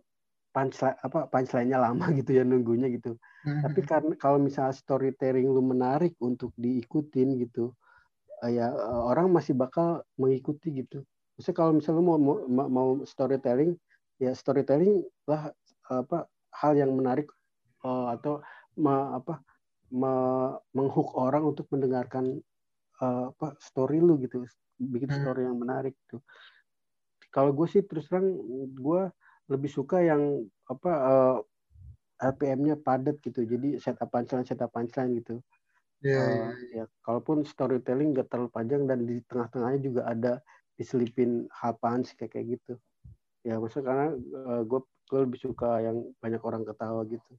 [0.52, 3.16] punchline apa punchline-nya lama gitu ya nunggunya gitu.
[3.42, 3.62] Mm-hmm.
[3.66, 7.74] Tapi karena kalau misalnya storytelling lu menarik untuk diikutin gitu,
[8.44, 11.02] uh, ya uh, orang masih bakal mengikuti gitu.
[11.34, 13.74] Maksudnya kalau misalnya lu mau mau, mau storytelling,
[14.20, 15.50] ya storytelling lah
[15.88, 17.26] apa hal yang menarik
[17.82, 18.44] uh, atau
[18.78, 19.42] me, apa
[19.92, 20.12] me,
[20.72, 22.40] menghook orang untuk mendengarkan
[23.02, 24.44] uh, apa story lu gitu
[24.78, 25.20] bikin hmm.
[25.22, 26.22] story yang menarik tuh
[27.32, 28.28] kalau gue sih terus terang
[28.76, 29.02] gue
[29.48, 31.36] lebih suka yang apa uh,
[32.20, 33.42] eh, RPM-nya padat gitu.
[33.42, 35.40] Jadi setup punchline setup punchline gitu.
[36.04, 36.50] Yeah, uh, yeah.
[36.70, 40.32] ya kalaupun storytelling gak terlalu panjang dan di tengah-tengahnya juga ada
[40.76, 42.74] diselipin hal punch kayak kayak gitu.
[43.42, 44.06] Ya maksudnya karena
[44.46, 44.80] uh, gue
[45.10, 47.32] gue lebih suka yang banyak orang ketawa gitu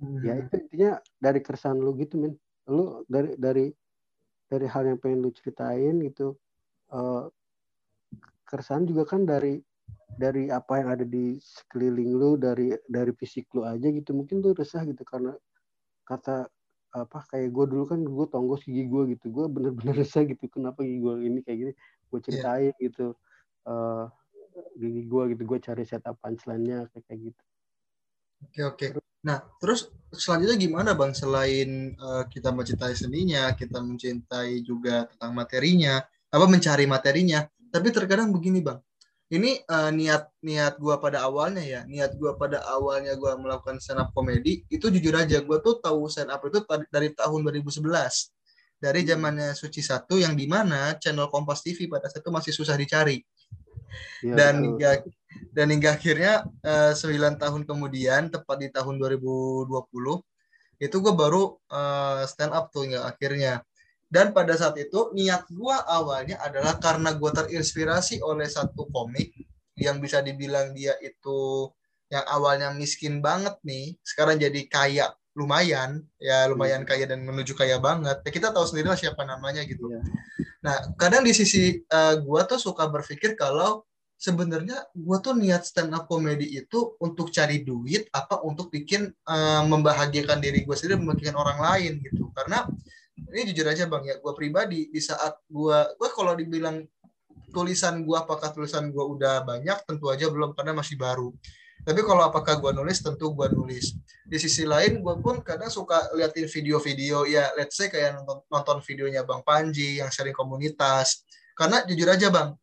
[0.00, 0.22] hmm.
[0.24, 2.34] ya itu intinya dari keresahan lu gitu men
[2.70, 3.66] lu dari dari
[4.48, 6.34] dari hal yang pengen lu ceritain gitu
[6.94, 7.28] uh,
[8.48, 9.60] keresahan juga kan dari
[10.14, 14.54] dari apa yang ada di sekeliling lu dari dari fisik lu aja gitu mungkin lu
[14.54, 15.34] resah gitu karena
[16.06, 16.46] kata
[16.94, 20.86] apa kayak gue dulu kan gue tonggos gigi gue gitu gue bener-bener resah gitu kenapa
[20.86, 22.24] gigi gue ini kayak gini gue iya.
[22.30, 22.84] ceritain yeah.
[22.86, 23.06] gitu
[23.66, 24.06] uh,
[24.78, 29.03] gigi gue gitu gue cari setup punchline-nya kayak kayak gitu oke okay, oke okay.
[29.24, 31.16] Nah, terus selanjutnya gimana Bang?
[31.16, 37.48] Selain uh, kita mencintai seninya, kita mencintai juga tentang materinya, apa mencari materinya.
[37.72, 38.78] Tapi terkadang begini Bang,
[39.32, 44.04] ini uh, niat niat gue pada awalnya ya, niat gue pada awalnya gue melakukan stand
[44.04, 46.60] up comedy itu jujur aja gue tuh tahu stand up itu
[46.92, 47.80] dari tahun 2011
[48.84, 52.76] dari zamannya Suci satu yang di mana channel Kompas TV pada saat itu masih susah
[52.76, 53.24] dicari
[54.22, 54.90] ya, dan hingga
[55.50, 59.70] dan hingga akhirnya uh, eh, 9 tahun kemudian tepat di tahun 2020
[60.82, 63.62] itu gue baru uh, stand up tuh hingga akhirnya
[64.10, 69.34] dan pada saat itu niat gue awalnya adalah karena gue terinspirasi oleh satu komik
[69.74, 71.70] yang bisa dibilang dia itu
[72.12, 76.90] yang awalnya miskin banget nih sekarang jadi kaya lumayan ya lumayan hmm.
[76.94, 80.04] kaya dan menuju kaya banget ya kita tahu sendiri lah siapa namanya gitu yeah.
[80.64, 83.84] Nah kadang di sisi uh, gua tuh suka berpikir kalau
[84.16, 89.62] sebenarnya gua tuh niat stand up comedy itu untuk cari duit apa untuk bikin uh,
[89.68, 92.32] membahagiakan diri gue sendiri membahagiakan orang lain gitu.
[92.32, 92.64] Karena
[93.20, 96.80] ini jujur aja bang ya gue pribadi di saat gue gue kalau dibilang
[97.52, 99.84] tulisan gue apakah tulisan gue udah banyak?
[99.84, 101.30] Tentu aja belum karena masih baru
[101.84, 103.92] tapi kalau apakah gue nulis tentu gue nulis.
[104.24, 108.80] Di sisi lain gue pun kadang suka liatin video-video ya let's say kayak nonton, nonton
[108.80, 111.28] videonya bang Panji yang sharing komunitas.
[111.52, 112.56] Karena jujur aja bang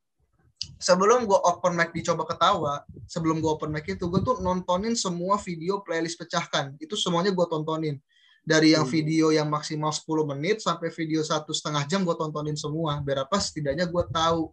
[0.82, 5.38] sebelum gue open mic dicoba ketawa sebelum gue open mic itu gue tuh nontonin semua
[5.38, 6.74] video playlist pecahkan.
[6.82, 8.02] Itu semuanya gue tontonin.
[8.42, 8.94] Dari yang hmm.
[8.98, 12.98] video yang maksimal 10 menit sampai video satu setengah jam gue tontonin semua.
[13.06, 14.50] Berapa setidaknya gue tahu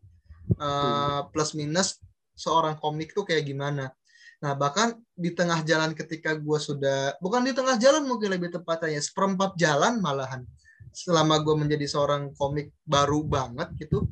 [0.60, 1.96] uh, plus minus
[2.36, 3.96] seorang komik tuh kayak gimana
[4.38, 9.02] nah bahkan di tengah jalan ketika gue sudah bukan di tengah jalan mungkin lebih tepatnya
[9.02, 10.46] seperempat jalan malahan
[10.94, 14.06] selama gue menjadi seorang komik baru banget gitu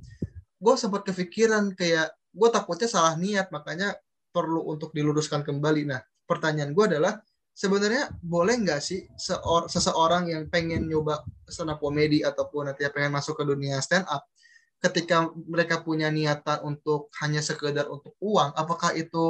[0.56, 3.96] gue sempat kepikiran kayak gue takutnya salah niat makanya
[4.36, 5.88] perlu untuk diluruskan kembali.
[5.88, 7.16] Nah pertanyaan gue adalah
[7.56, 13.16] sebenarnya boleh nggak sih seor seseorang yang pengen nyoba stand up comedy ataupun nanti pengen
[13.16, 14.28] masuk ke dunia stand up
[14.76, 19.24] ketika mereka punya niatan untuk hanya sekedar untuk uang apakah itu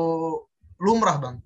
[0.81, 1.37] lumrah bang?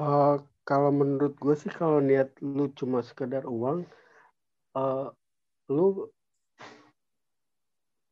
[0.00, 3.84] Uh, kalau menurut gue sih kalau niat lu cuma sekedar uang
[4.78, 5.10] uh,
[5.66, 6.06] lu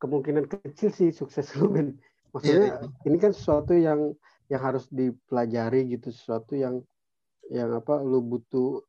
[0.03, 1.99] kemungkinan kecil sih sukses lu men
[2.35, 3.07] maksudnya yeah, yeah.
[3.07, 4.15] ini kan sesuatu yang
[4.51, 6.83] yang harus dipelajari gitu sesuatu yang
[7.49, 8.83] yang apa lu butuh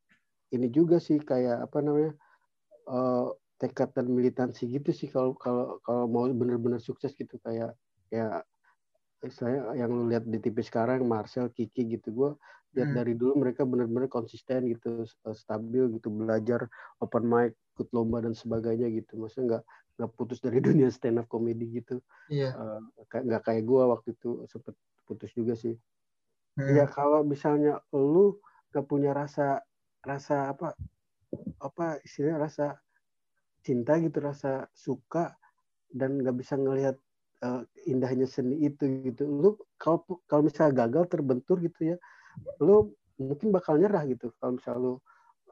[0.50, 2.14] ini juga sih kayak apa namanya
[2.90, 7.76] uh, tekad dan militansi gitu sih kalau kalau kalau mau benar-benar sukses gitu kayak
[8.10, 8.42] ya
[9.28, 12.32] saya yang lu lihat di TV sekarang Marcel Kiki gitu gue
[12.78, 12.98] lihat hmm.
[13.02, 16.70] dari dulu mereka benar-benar konsisten gitu eh, stabil gitu belajar
[17.04, 19.64] open mic ikut lomba dan sebagainya gitu maksudnya nggak
[20.00, 22.00] nggak putus dari dunia stand up comedy gitu
[22.32, 22.56] yeah.
[22.56, 23.20] Iya.
[23.20, 25.76] uh, nggak kayak gue waktu itu sempet putus juga sih
[26.56, 26.76] hmm.
[26.80, 29.66] ya kalau misalnya lu gak punya rasa
[30.06, 30.78] rasa apa
[31.58, 32.66] apa istilahnya rasa
[33.66, 35.34] cinta gitu rasa suka
[35.90, 36.96] dan nggak bisa ngelihat
[37.43, 39.49] uh, indahnya seni itu gitu lu
[39.80, 41.97] kalau kalau misalnya gagal terbentur gitu ya
[42.63, 44.93] lu mungkin bakal nyerah gitu kalau misalnya lu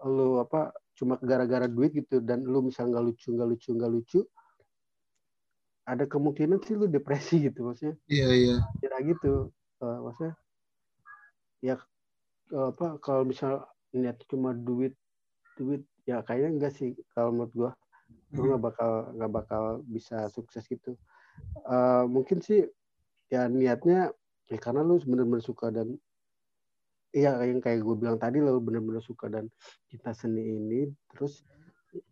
[0.05, 4.19] lu apa cuma gara-gara duit gitu dan lu misalnya nggak lucu nggak lucu nggak lucu
[5.87, 7.95] ada kemungkinan sih lu depresi gitu maksudnya.
[8.11, 8.55] Iya iya.
[8.83, 10.35] Kira gitu uh, maksudnya
[11.63, 11.75] ya
[12.53, 14.93] uh, apa kalau misal niat cuma duit
[15.57, 17.71] duit ya kayaknya enggak sih kalau menurut gua
[18.35, 18.67] lu nggak hmm.
[18.69, 20.99] bakal nggak bakal bisa sukses gitu.
[21.67, 22.63] Uh, mungkin sih
[23.27, 24.15] ya niatnya
[24.47, 25.99] ya karena lu benar-benar suka dan
[27.11, 29.51] iya yang kayak gue bilang tadi lu benar-benar suka dan
[29.91, 31.43] cinta seni ini terus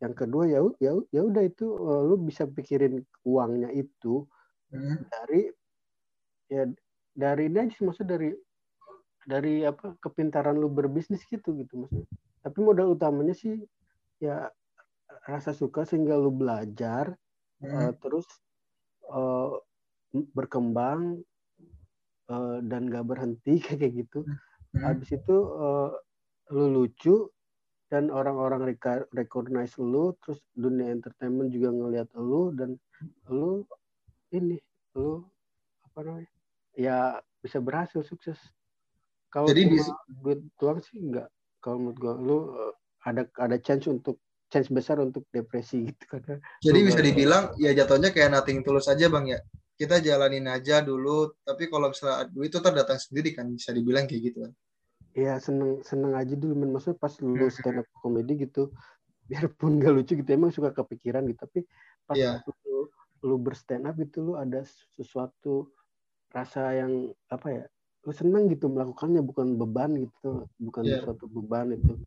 [0.04, 4.28] yang kedua ya ya ya udah itu uh, lu bisa pikirin uangnya itu
[4.72, 5.08] hmm.
[5.08, 5.42] dari
[6.52, 6.64] ya
[7.16, 8.32] dari ini aja maksud dari
[9.26, 12.08] dari apa kepintaran lu berbisnis gitu gitu maksudnya
[12.44, 13.58] tapi modal utamanya sih
[14.22, 14.48] ya
[15.26, 17.16] rasa suka sehingga lu belajar
[17.62, 17.72] hmm.
[17.72, 18.28] uh, terus
[19.12, 19.60] uh,
[20.34, 21.22] berkembang
[22.32, 24.24] uh, dan gak berhenti kayak gitu.
[24.76, 24.92] Hmm.
[24.92, 25.88] habis itu uh,
[26.52, 27.32] lu lucu
[27.88, 28.76] dan orang-orang
[29.16, 32.76] recognize lu terus dunia entertainment juga ngelihat lu dan
[33.32, 33.64] lu
[34.36, 34.60] ini
[34.98, 35.24] lu
[35.86, 36.32] apa namanya
[36.76, 38.36] ya bisa berhasil sukses.
[39.32, 41.32] Kalau jadi bisa duit tuang sih enggak
[41.64, 42.74] kalau menurut gua lu eh,
[43.06, 48.14] ada ada chance untuk chance besar untuk depresi gitu karena jadi bisa dibilang ya jatuhnya
[48.14, 49.40] kayak nothing tulus aja bang ya
[49.76, 54.22] kita jalanin aja dulu tapi kalau misalnya duit itu terdatang sendiri kan bisa dibilang kayak
[54.32, 54.54] gitu kan
[55.16, 57.52] ya seneng seneng aja dulu men maksudnya pas lu hmm.
[57.52, 58.72] stand up comedy gitu
[59.30, 61.60] biarpun gak lucu gitu emang suka kepikiran gitu tapi
[62.06, 62.38] pas yeah.
[62.68, 62.88] lu,
[63.26, 64.62] lu berstand up itu lu ada
[64.94, 65.74] sesuatu
[66.30, 67.64] rasa yang apa ya
[68.06, 71.02] lu seneng gitu melakukannya bukan beban gitu bukan yeah.
[71.02, 71.98] suatu beban itu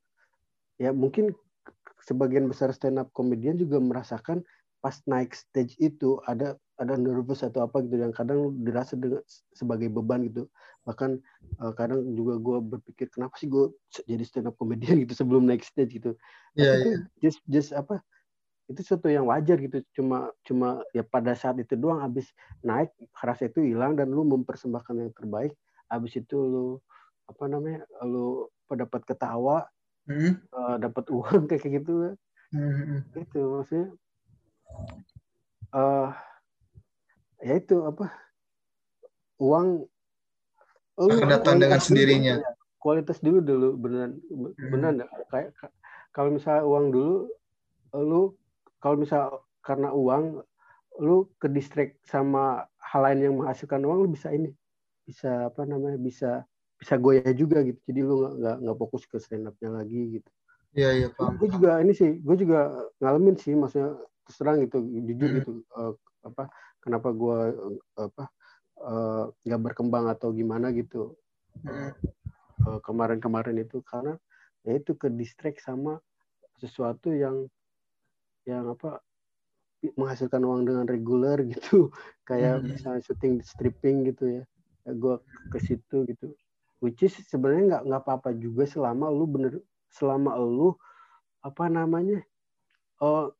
[0.78, 1.34] ya mungkin
[2.04, 4.42] sebagian besar stand up komedian juga merasakan
[4.78, 9.18] pas naik stage itu ada ada nervous atau apa gitu yang kadang dirasa dengan,
[9.50, 10.46] sebagai beban gitu.
[10.86, 11.18] Bahkan
[11.58, 13.74] uh, kadang juga gue berpikir kenapa sih gue
[14.06, 15.98] jadi stand up comedian gitu sebelum naik stage?
[15.98, 16.14] gitu.
[16.54, 17.00] Yeah, itu yeah.
[17.18, 17.98] just just apa
[18.70, 19.82] itu sesuatu yang wajar gitu.
[19.98, 22.30] Cuma cuma ya pada saat itu doang habis
[22.62, 25.58] naik rasa itu hilang dan lu mempersembahkan yang terbaik
[25.90, 26.66] habis itu lu
[27.26, 29.66] apa namanya lu dapat ketawa
[30.08, 30.32] mm-hmm.
[30.56, 32.16] uh, dapat uang kayak gitu
[32.56, 32.98] mm-hmm.
[33.20, 33.88] itu maksudnya
[35.76, 36.10] uh,
[37.44, 38.10] ya itu apa
[39.38, 39.86] uang
[40.98, 42.52] akan datang dengan sendirinya dulu, ya.
[42.82, 44.70] kualitas dulu dulu beneran hmm.
[44.74, 44.94] beneran
[45.30, 45.54] kayak
[46.10, 47.16] kalau misalnya uang dulu
[47.94, 48.22] lu
[48.82, 50.42] kalau misal karena uang
[50.98, 54.50] lu ke distrik sama hal lain yang menghasilkan uang lu bisa ini
[55.06, 56.42] bisa apa namanya bisa
[56.78, 57.78] bisa goyah juga gitu.
[57.90, 60.30] Jadi lu nggak nggak fokus ke stand upnya lagi gitu.
[60.78, 62.70] Iya iya paham gue juga ini sih gue juga
[63.02, 65.36] ngalamin sih maksudnya terus terang gitu jujur hmm.
[65.42, 66.52] gitu uh, apa
[66.84, 68.24] kenapa gue uh, apa
[68.78, 71.18] eh, nggak uh, berkembang atau gimana gitu.
[71.58, 71.90] Hmm.
[72.62, 74.14] uh, kemarin-kemarin itu karena
[74.62, 75.98] ya itu ke distract sama
[76.62, 77.50] sesuatu yang
[78.46, 79.02] yang apa
[79.98, 81.90] menghasilkan uang dengan reguler gitu.
[82.28, 82.66] Kayak hmm.
[82.70, 84.42] misalnya syuting stripping gitu ya,
[84.86, 85.14] ya gue
[85.50, 86.30] ke situ gitu
[86.78, 89.52] which is sebenarnya nggak nggak apa-apa juga selama lu bener
[89.90, 90.74] selama lu
[91.42, 92.22] apa namanya
[93.02, 93.30] oh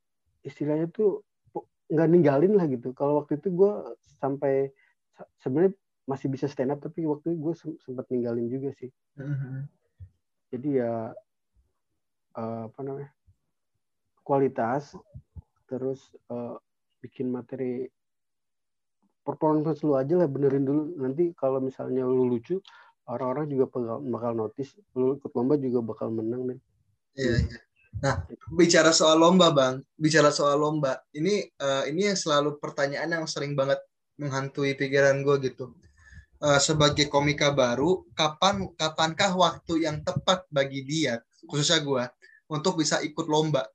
[0.47, 1.23] istilahnya tuh
[1.89, 2.93] nggak ninggalin lah gitu.
[2.93, 3.73] Kalau waktu itu gue
[4.21, 4.69] sampai
[5.41, 5.73] sebenarnya
[6.09, 8.93] masih bisa stand up tapi waktu itu gue sempat ninggalin juga sih.
[9.19, 9.59] Mm-hmm.
[10.49, 10.95] jadi ya
[12.39, 13.11] uh, apa namanya
[14.23, 14.95] kualitas
[15.67, 16.55] terus uh,
[17.03, 17.91] bikin materi
[19.27, 20.97] performance lu aja lah benerin dulu.
[20.97, 22.63] Nanti kalau misalnya lu lucu
[23.09, 26.59] orang-orang juga bakal, bakal notice lu ikut lomba juga bakal menang nih
[27.17, 27.59] iya, iya.
[27.99, 28.15] nah
[28.55, 29.83] bicara soal lomba bang.
[29.99, 31.03] Bicara soal lomba.
[31.13, 33.81] Ini uh, ini yang selalu pertanyaan yang sering banget
[34.19, 35.75] menghantui pikiran gue gitu.
[36.39, 41.19] Uh, sebagai komika baru kapan kapankah waktu yang tepat bagi dia
[41.51, 42.05] khususnya gue
[42.53, 43.67] untuk bisa ikut lomba?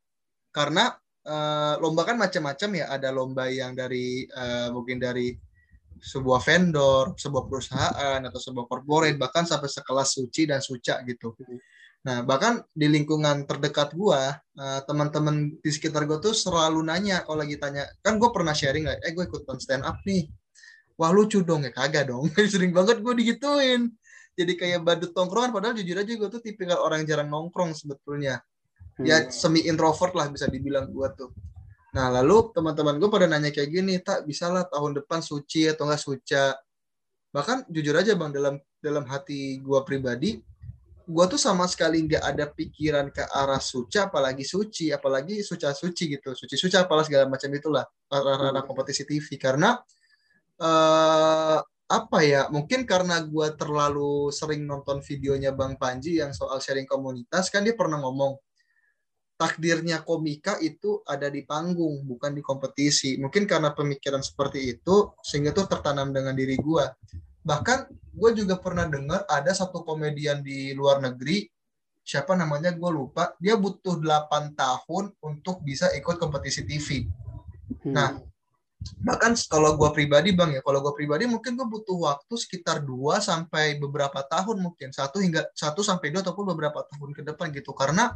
[0.53, 0.93] Karena
[1.27, 2.85] uh, lomba kan macam-macam ya.
[2.91, 5.35] Ada lomba yang dari uh, mungkin dari
[6.03, 11.31] sebuah vendor, sebuah perusahaan atau sebuah corporate bahkan sampai sekelas Suci dan Suca gitu.
[12.03, 17.39] Nah, bahkan di lingkungan terdekat gua, uh, teman-teman di sekitar gua tuh selalu nanya kalau
[17.39, 20.27] lagi tanya, kan gua pernah sharing lah, eh gue ikutan stand up nih.
[20.99, 22.27] Wah lucu dong ya kagak dong.
[22.51, 23.89] Sering banget gue digituin.
[24.35, 28.43] Jadi kayak badut tongkrongan padahal jujur aja gue tuh tipikal orang jarang nongkrong sebetulnya.
[29.01, 29.33] Ya hmm.
[29.33, 31.33] semi introvert lah bisa dibilang gua tuh.
[31.93, 35.85] Nah, lalu teman-teman gue pada nanya kayak gini, tak bisa lah tahun depan suci atau
[35.85, 36.45] enggak suca.
[37.29, 40.41] Bahkan jujur aja bang, dalam dalam hati gue pribadi,
[41.05, 46.17] gue tuh sama sekali nggak ada pikiran ke arah suca, apalagi suci, apalagi suca suci
[46.17, 49.37] gitu, suci suca, apalah segala macam itulah arah-arah kompetisi TV.
[49.37, 49.77] Karena
[50.65, 51.59] uh,
[51.93, 52.49] apa ya?
[52.49, 57.77] Mungkin karena gue terlalu sering nonton videonya Bang Panji yang soal sharing komunitas, kan dia
[57.77, 58.33] pernah ngomong
[59.35, 63.17] takdirnya komika itu ada di panggung bukan di kompetisi.
[63.19, 66.85] Mungkin karena pemikiran seperti itu sehingga tuh tertanam dengan diri gue
[67.43, 71.43] bahkan gue juga pernah dengar ada satu komedian di luar negeri
[72.03, 77.91] siapa namanya gue lupa dia butuh 8 tahun untuk bisa ikut kompetisi TV hmm.
[77.91, 78.15] nah
[78.99, 83.19] bahkan kalau gue pribadi bang ya kalau gue pribadi mungkin gue butuh waktu sekitar 2
[83.23, 84.91] sampai beberapa tahun mungkin.
[84.91, 87.71] Satu hingga satu sampai dua ataupun beberapa tahun ke depan gitu.
[87.71, 88.11] Karena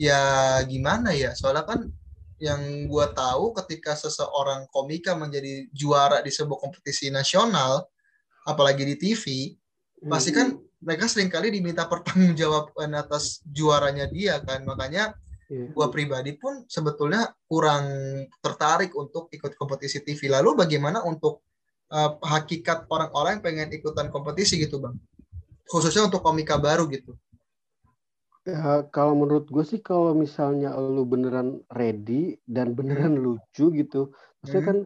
[0.00, 1.32] ya gimana ya?
[1.36, 1.90] Soalnya kan
[2.42, 7.86] yang gue tahu ketika seseorang komika menjadi juara di sebuah kompetisi nasional
[8.42, 9.54] apalagi di TV
[10.02, 10.10] hmm.
[10.10, 14.66] pasti kan mereka sering kali diminta pertanggungjawaban atas juaranya dia kan.
[14.66, 15.14] Makanya
[15.46, 15.70] yeah.
[15.70, 17.86] gue pribadi pun sebetulnya kurang
[18.42, 21.46] tertarik untuk ikut kompetisi TV lalu bagaimana untuk
[21.94, 24.98] uh, hakikat orang-orang yang pengen ikutan kompetisi gitu bang?
[25.70, 27.14] Khususnya untuk komika baru gitu
[28.42, 33.22] Ya, kalau menurut gue sih kalau misalnya lu beneran ready dan beneran hmm.
[33.22, 34.10] lucu gitu,
[34.42, 34.70] maksudnya hmm.
[34.70, 34.78] kan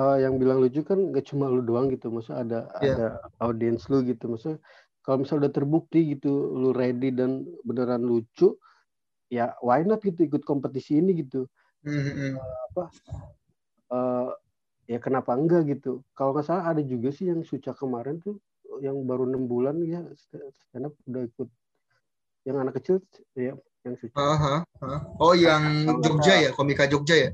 [0.00, 2.96] uh, yang bilang lucu kan gak cuma lu doang gitu, maksudnya ada yeah.
[2.96, 3.06] ada
[3.44, 4.56] audiens lu gitu, maksudnya
[5.04, 8.56] kalau misalnya udah terbukti gitu, lu ready dan beneran lucu,
[9.28, 11.44] ya why not gitu ikut kompetisi ini gitu,
[11.84, 12.40] hmm.
[12.40, 12.84] uh, apa,
[13.92, 14.30] uh,
[14.88, 16.00] ya kenapa enggak gitu?
[16.16, 18.40] Kalau nggak salah ada juga sih yang suca kemarin tuh
[18.80, 21.48] yang baru enam bulan ya stand up udah ikut
[22.42, 23.02] yang anak kecil
[23.34, 24.14] ya yang suci.
[24.14, 25.00] Uh -huh.
[25.18, 27.30] Oh yang Jogja ya, komika Jogja ya?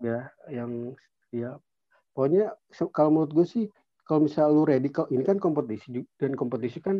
[0.00, 0.96] Ya, yang
[1.30, 1.60] ya
[2.14, 2.52] pokoknya
[2.92, 3.64] kalau menurut gue sih
[4.04, 6.98] kalau misal lu ready kok ini kan kompetisi dan kompetisi kan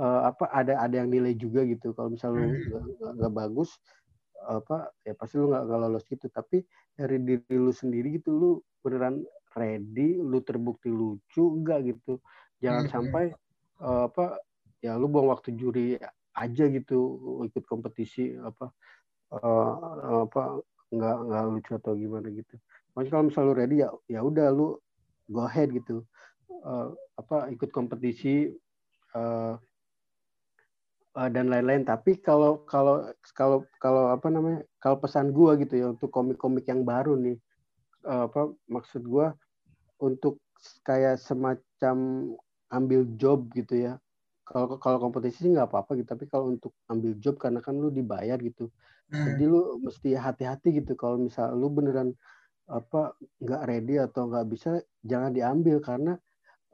[0.00, 3.20] uh, apa ada ada yang nilai juga gitu kalau misal lu hmm.
[3.20, 3.76] nggak bagus
[4.48, 6.64] apa ya pasti lu nggak lolos gitu tapi
[6.96, 8.50] dari diri lu sendiri gitu lu
[8.80, 9.20] beneran
[9.52, 12.18] ready lu terbukti lucu enggak gitu
[12.64, 12.92] jangan hmm.
[12.92, 13.24] sampai
[13.84, 14.40] uh, apa
[14.80, 16.00] ya lu buang waktu juri
[16.36, 16.98] aja gitu
[17.48, 18.68] ikut kompetisi apa
[19.32, 20.60] uh, apa
[20.92, 22.54] nggak nggak lucu atau gimana gitu.
[22.94, 24.76] Makanya kalau misalnya lu ready ya ya udah lu
[25.32, 26.04] go ahead gitu.
[26.46, 28.54] Uh, apa ikut kompetisi
[29.16, 29.58] uh,
[31.16, 31.82] uh, dan lain-lain.
[31.82, 34.62] Tapi kalau kalau kalau kalau apa namanya?
[34.78, 37.40] Kalau pesan gua gitu ya untuk komik-komik yang baru nih
[38.06, 39.34] uh, apa maksud gua
[39.98, 40.38] untuk
[40.86, 41.96] kayak semacam
[42.70, 43.92] ambil job gitu ya
[44.46, 47.90] kalau kalau kompetisi sih nggak apa-apa gitu tapi kalau untuk ambil job karena kan lu
[47.90, 48.70] dibayar gitu
[49.10, 49.26] hmm.
[49.34, 52.14] jadi lu mesti hati-hati gitu kalau misal lu beneran
[52.70, 56.14] apa nggak ready atau nggak bisa jangan diambil karena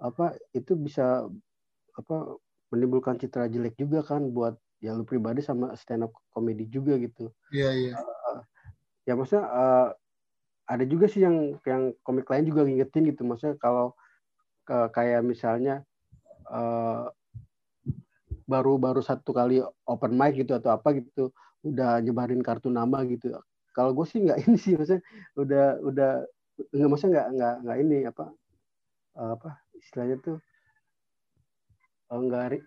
[0.00, 1.24] apa itu bisa
[1.96, 2.16] apa
[2.72, 7.30] menimbulkan citra jelek juga kan buat ya lu pribadi sama stand up komedi juga gitu.
[7.54, 7.90] Iya yeah, iya.
[7.92, 8.00] Yeah.
[8.02, 8.40] Uh,
[9.04, 9.88] ya maksudnya uh,
[10.66, 13.92] ada juga sih yang yang komik lain juga ngingetin gitu maksudnya kalau
[14.72, 15.84] uh, kayak misalnya
[16.48, 17.12] uh,
[18.52, 21.32] baru baru satu kali open mic gitu atau apa gitu
[21.64, 23.32] udah nyebarin kartu nama gitu.
[23.72, 25.02] Kalau gue sih nggak ini sih maksudnya
[25.40, 26.10] udah udah
[26.76, 28.24] nggak maksudnya nggak nggak nggak ini apa
[29.16, 29.50] apa
[29.80, 30.36] istilahnya tuh
[32.12, 32.60] nggak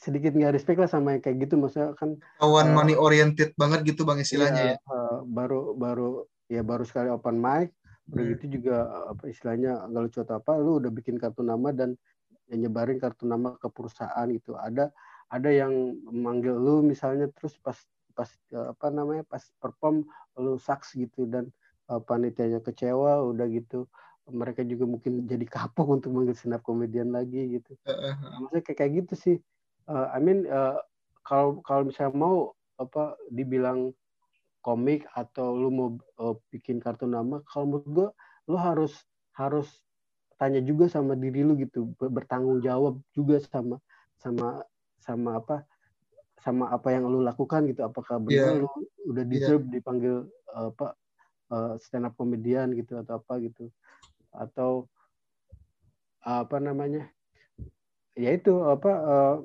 [0.00, 1.60] sedikit nggak respect lah sama yang kayak gitu.
[1.60, 4.88] Maksudnya kan kawan uh, money oriented banget gitu bang istilahnya iya, ya?
[4.88, 7.72] uh, baru baru ya baru sekali open mic
[8.12, 8.32] udah hmm.
[8.36, 8.76] gitu juga
[9.08, 12.11] apa istilahnya nggak lucu atau apa lu udah bikin kartu nama dan ya
[12.50, 14.90] nyebarin kartu nama ke perusahaan itu ada
[15.32, 17.78] ada yang manggil lu misalnya terus pas
[18.12, 20.04] pas apa namanya pas perform
[20.36, 21.48] lu saks gitu dan
[21.88, 23.88] uh, panitianya kecewa udah gitu
[24.30, 27.74] mereka juga mungkin jadi kapok untuk manggil up komedian lagi gitu.
[28.38, 29.36] Maksudnya kayak kayak gitu sih.
[29.90, 30.78] Uh, I mean uh,
[31.26, 33.90] kalau kalau misalnya mau apa dibilang
[34.62, 35.88] komik atau lu mau
[36.22, 38.08] uh, bikin kartu nama, kalau menurut gua
[38.46, 38.94] lu harus
[39.34, 39.66] harus
[40.38, 43.78] tanya juga sama diri lu gitu, bertanggung jawab juga sama
[44.18, 44.62] sama
[45.02, 45.66] sama apa
[46.42, 48.62] sama apa yang lu lakukan gitu apakah benar yeah.
[48.62, 48.70] lu
[49.10, 49.30] udah iya.
[49.30, 49.72] deserve yeah.
[49.78, 50.14] dipanggil
[50.54, 50.86] uh, apa
[51.54, 53.70] uh, stand up komedian gitu atau apa gitu
[54.34, 54.90] atau
[56.22, 57.10] apa namanya
[58.14, 59.36] ya itu apa uh,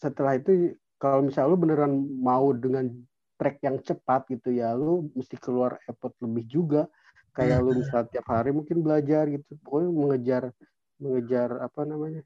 [0.00, 2.88] setelah itu kalau misalnya lu beneran mau dengan
[3.36, 6.82] track yang cepat gitu ya lu mesti keluar effort lebih juga
[7.34, 9.58] kayak lu misalnya tiap hari mungkin belajar gitu.
[9.60, 10.42] Pokoknya mengejar
[11.02, 12.22] mengejar apa namanya?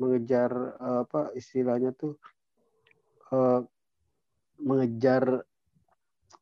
[0.00, 0.50] Mengejar
[0.80, 2.16] uh, apa istilahnya tuh
[3.32, 3.60] uh,
[4.60, 5.44] mengejar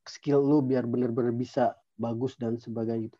[0.06, 3.18] skill lu biar benar-benar bisa bagus dan sebagainya gitu.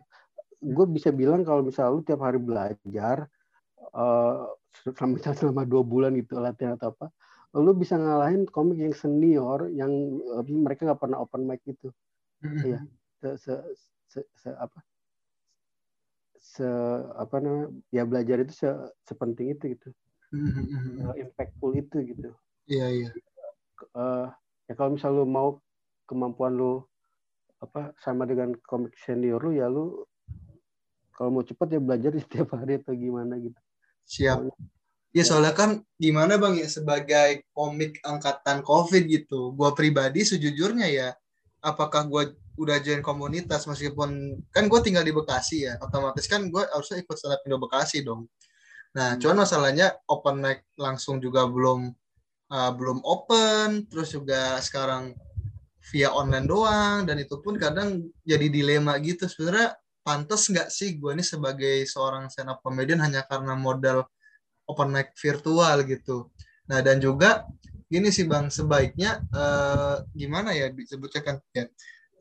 [0.64, 3.26] Gue bisa bilang kalau misalnya lu tiap hari belajar
[3.99, 7.07] uh, selama selama dua bulan gitu latihan atau apa,
[7.55, 9.90] lu bisa ngalahin komik yang senior yang
[10.34, 11.95] uh, mereka nggak pernah open mic gitu.
[12.45, 12.84] Iya,
[13.22, 13.55] se, se,
[14.14, 14.78] se, se apa?
[16.38, 16.66] Se
[17.18, 17.74] apa namanya?
[17.90, 18.68] Ya belajar itu se,
[19.02, 19.90] sepenting itu gitu.
[21.02, 22.30] uh, impactful itu gitu.
[22.70, 23.10] Iya iya
[23.92, 24.28] uh,
[24.70, 25.60] ya kalau misal lu mau
[26.08, 26.84] kemampuan lu
[27.60, 30.04] apa sama dengan komik senior lu ya lu
[31.14, 33.58] kalau mau cepat ya belajar setiap hari atau gimana gitu.
[34.04, 34.50] Siap.
[35.14, 39.54] Ya soalnya kan gimana bang ya sebagai komik angkatan covid gitu.
[39.54, 41.08] Gua pribadi sejujurnya ya,
[41.64, 46.62] apakah gua udah join komunitas meskipun kan gue tinggal di Bekasi ya, otomatis kan gue
[46.70, 48.30] harusnya ikut stand Indo Bekasi dong.
[48.94, 49.20] Nah, hmm.
[49.26, 51.90] cuman masalahnya open mic langsung juga belum
[52.54, 55.18] uh, belum open, terus juga sekarang
[55.90, 59.26] via online doang, dan itu pun kadang jadi dilema gitu.
[59.26, 59.74] Sebenarnya
[60.06, 64.06] pantas nggak sih gue ini sebagai seorang stand up comedian hanya karena modal
[64.70, 66.30] open mic virtual gitu.
[66.70, 67.44] Nah dan juga
[67.89, 71.64] gini sih bang, sebaiknya uh, gimana ya disebutnya kan ya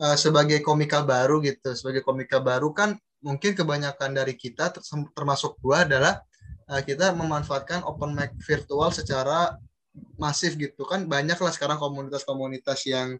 [0.03, 4.75] uh, sebagai komika baru gitu, sebagai komika baru kan mungkin kebanyakan dari kita
[5.15, 6.19] termasuk gue adalah
[6.67, 9.55] uh, kita memanfaatkan open mic virtual secara
[10.19, 11.07] masif gitu kan.
[11.07, 13.15] Banyak lah sekarang komunitas-komunitas yang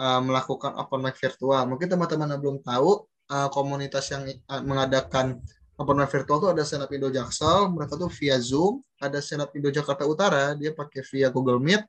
[0.00, 1.62] uh, melakukan open mic virtual.
[1.70, 5.38] Mungkin teman-teman belum tahu uh, komunitas yang uh, mengadakan
[5.74, 9.70] open mic virtual itu ada up Indo Jaksel mereka tuh via Zoom ada up Indo
[9.70, 11.82] Jakarta Utara dia pakai via Google Meet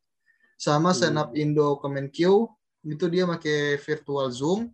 [0.55, 1.35] sama hmm.
[1.35, 1.77] Indo
[2.09, 2.47] Q
[2.85, 4.69] itu dia pakai virtual Zoom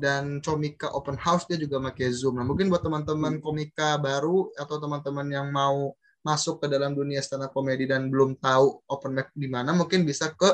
[0.00, 2.40] dan Comika Open House dia juga pakai Zoom.
[2.40, 3.44] Nah, mungkin buat teman-teman hmm.
[3.44, 8.38] komika baru atau teman-teman yang mau masuk ke dalam dunia stand up comedy dan belum
[8.38, 10.50] tahu open mic di mana mungkin bisa ke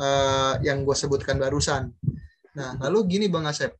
[0.00, 1.92] uh, yang gue sebutkan barusan.
[2.56, 3.76] Nah, lalu gini Bang Asep.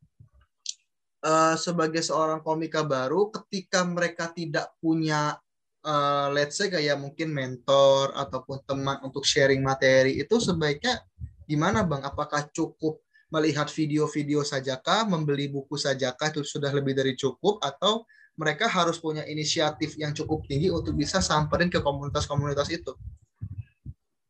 [1.23, 5.39] Uh, sebagai seorang komika baru ketika mereka tidak punya
[5.87, 10.99] uh, let's say kayak mungkin mentor ataupun teman untuk sharing materi itu sebaiknya
[11.47, 12.03] gimana Bang?
[12.03, 13.03] Apakah cukup
[13.33, 18.05] melihat video-video sajakah, membeli buku sajakah itu sudah lebih dari cukup atau
[18.37, 22.93] mereka harus punya inisiatif yang cukup tinggi untuk bisa samperin ke komunitas-komunitas itu.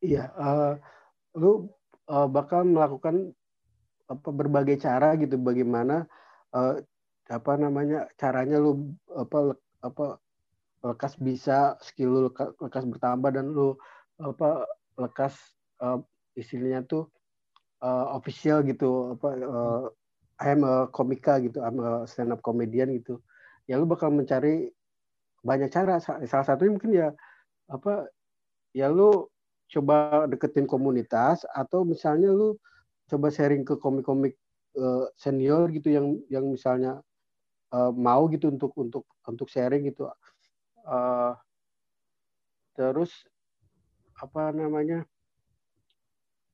[0.02, 0.74] Iya, uh,
[1.38, 1.70] lu
[2.10, 3.30] uh, bakal melakukan
[4.10, 6.10] apa berbagai cara gitu bagaimana
[7.32, 10.20] apa namanya caranya lu apa apa
[10.84, 12.20] lekas bisa skill lu
[12.60, 13.72] lekas bertambah dan lu
[14.20, 14.68] apa
[15.00, 15.34] lekas
[15.80, 15.98] uh,
[16.36, 17.08] istilahnya tuh
[17.80, 19.84] uh, official gitu apa uh,
[20.42, 23.22] I'm a komika gitu I'm a stand up comedian gitu.
[23.70, 24.74] Ya lu bakal mencari
[25.46, 26.02] banyak cara.
[26.02, 27.08] Salah satunya mungkin ya
[27.70, 28.10] apa
[28.74, 29.30] ya lu
[29.70, 32.58] coba deketin komunitas atau misalnya lu
[33.06, 34.36] coba sharing ke komik-komik
[34.78, 37.00] uh, senior gitu yang yang misalnya
[37.72, 40.08] uh, mau gitu untuk untuk untuk sharing gitu.
[40.82, 41.34] Uh,
[42.74, 43.12] terus
[44.18, 45.04] apa namanya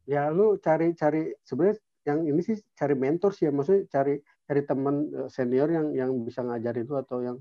[0.09, 4.17] ya lu cari cari sebenarnya yang ini sih cari mentor sih ya maksudnya cari
[4.49, 7.37] cari teman senior yang yang bisa ngajar itu atau yang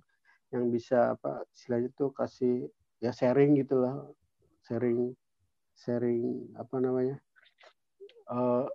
[0.52, 2.56] yang bisa apa istilahnya itu kasih
[3.00, 4.12] ya sharing gitulah
[4.68, 5.16] sharing
[5.80, 7.16] sharing apa namanya
[8.28, 8.68] uh,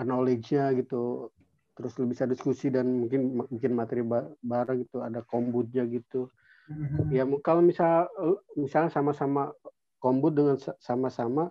[0.00, 1.28] knowledge-nya gitu
[1.72, 4.04] terus lu bisa diskusi dan mungkin bikin materi
[4.44, 6.28] bareng gitu ada kombutnya gitu
[6.68, 7.08] mm-hmm.
[7.12, 8.08] ya kalau misal
[8.56, 9.52] misalnya sama-sama
[10.00, 11.48] kombut dengan sama-sama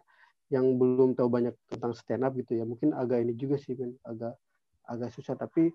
[0.54, 3.96] yang belum tahu banyak tentang stand up gitu ya mungkin agak ini juga sih men
[4.04, 4.36] agak
[4.86, 5.72] agak susah tapi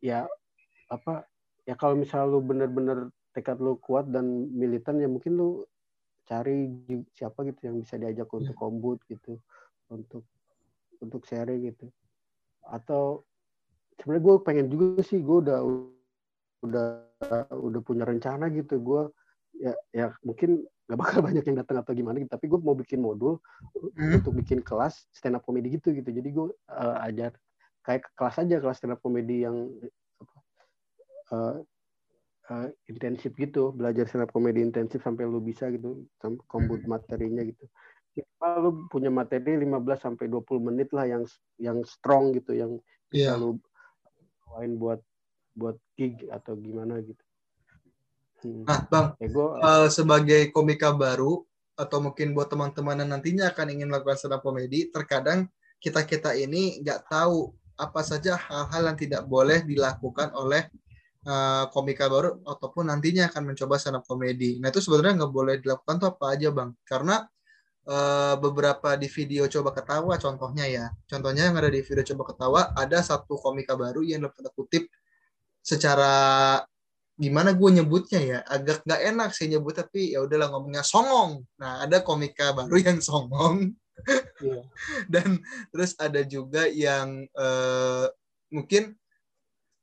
[0.00, 0.24] ya
[0.88, 1.28] apa
[1.68, 5.48] ya kalau misal lu bener-bener tekad lu kuat dan militan ya mungkin lu
[6.26, 6.70] cari
[7.14, 8.34] siapa gitu yang bisa diajak iya.
[8.34, 9.38] untuk kombut gitu
[9.92, 10.24] untuk
[11.00, 11.88] untuk sharing gitu.
[12.64, 13.24] Atau
[13.98, 15.60] sebenarnya gue pengen juga sih gue udah
[16.64, 16.88] udah
[17.50, 18.80] udah punya rencana gitu.
[18.80, 19.02] Gue
[19.56, 22.32] ya ya mungkin gak bakal banyak yang datang atau gimana gitu.
[22.32, 23.40] Tapi gue mau bikin modul
[23.74, 24.22] hmm.
[24.22, 26.08] untuk bikin kelas stand up comedy gitu gitu.
[26.08, 27.34] Jadi gue uh, ajar
[27.80, 29.72] kayak kelas aja kelas stand up comedy yang
[31.32, 31.58] uh,
[32.52, 33.72] uh, intensif gitu.
[33.72, 36.92] Belajar stand up comedy intensif sampai lu bisa gitu sampai kombut hmm.
[36.92, 37.66] materinya gitu
[38.10, 41.24] kita lu punya materi 15 sampai 20 menit lah yang
[41.62, 43.38] yang strong gitu yang bisa yeah.
[43.38, 43.58] lu
[44.76, 44.98] buat
[45.54, 47.22] buat gig atau gimana gitu
[48.40, 48.64] Hmm.
[48.64, 51.44] Nah, Bang, ya, gua, uh, sebagai komika baru
[51.76, 55.48] atau mungkin buat teman-teman yang nantinya akan ingin melakukan stand up komedi, terkadang
[55.80, 60.68] kita-kita ini nggak tahu apa saja hal-hal yang tidak boleh dilakukan oleh
[61.24, 64.60] uh, komika baru ataupun nantinya akan mencoba stand up komedi.
[64.60, 66.76] Nah, itu sebenarnya nggak boleh dilakukan tuh apa aja, Bang?
[66.84, 67.24] Karena
[67.88, 70.86] uh, beberapa di video coba ketawa contohnya ya.
[71.08, 74.88] Contohnya yang ada di video coba ketawa ada satu komika baru yang dalam tanda kutip
[75.60, 76.60] secara
[77.20, 81.84] gimana gue nyebutnya ya agak nggak enak sih nyebut tapi ya udahlah ngomongnya songong nah
[81.84, 83.76] ada komika baru yang songong
[84.40, 84.64] yeah.
[85.12, 85.36] dan
[85.68, 88.08] terus ada juga yang uh,
[88.48, 88.96] mungkin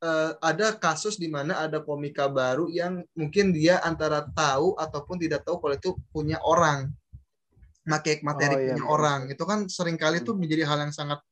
[0.02, 5.46] uh, ada kasus di mana ada komika baru yang mungkin dia antara tahu ataupun tidak
[5.46, 6.90] tahu kalau itu punya orang
[7.88, 8.92] make materi oh, iya, punya iya.
[8.92, 10.36] orang itu kan sering kali hmm.
[10.36, 11.24] menjadi hal yang sangat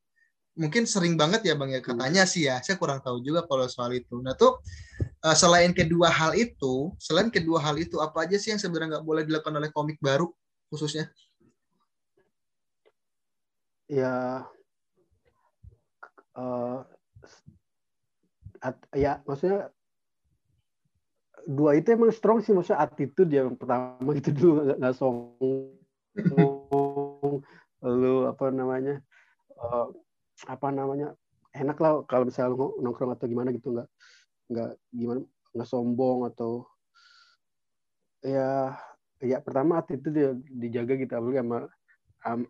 [0.55, 1.87] mungkin sering banget ya bang ya hmm.
[1.91, 4.55] katanya sih ya saya kurang tahu juga kalau soal itu nah tuh
[5.27, 9.05] uh, selain kedua hal itu selain kedua hal itu apa aja sih yang sebenarnya nggak
[9.05, 10.31] boleh dilakukan oleh komik baru
[10.71, 11.11] khususnya
[13.91, 14.47] ya
[16.39, 16.79] uh,
[18.63, 19.69] at, ya maksudnya
[21.45, 25.84] dua itu emang strong sih maksudnya attitude yang pertama itu dulu nggak sombong
[27.85, 29.03] lu apa namanya
[29.59, 29.91] uh,
[30.47, 31.13] apa namanya
[31.55, 33.89] enak lah kalau misalnya nongkrong atau gimana gitu nggak
[34.51, 35.21] nggak gimana
[35.55, 36.67] nggak sombong atau
[38.25, 38.75] ya
[39.23, 41.59] ya pertama itu dia dijaga gitu apalagi sama
[42.27, 42.41] um,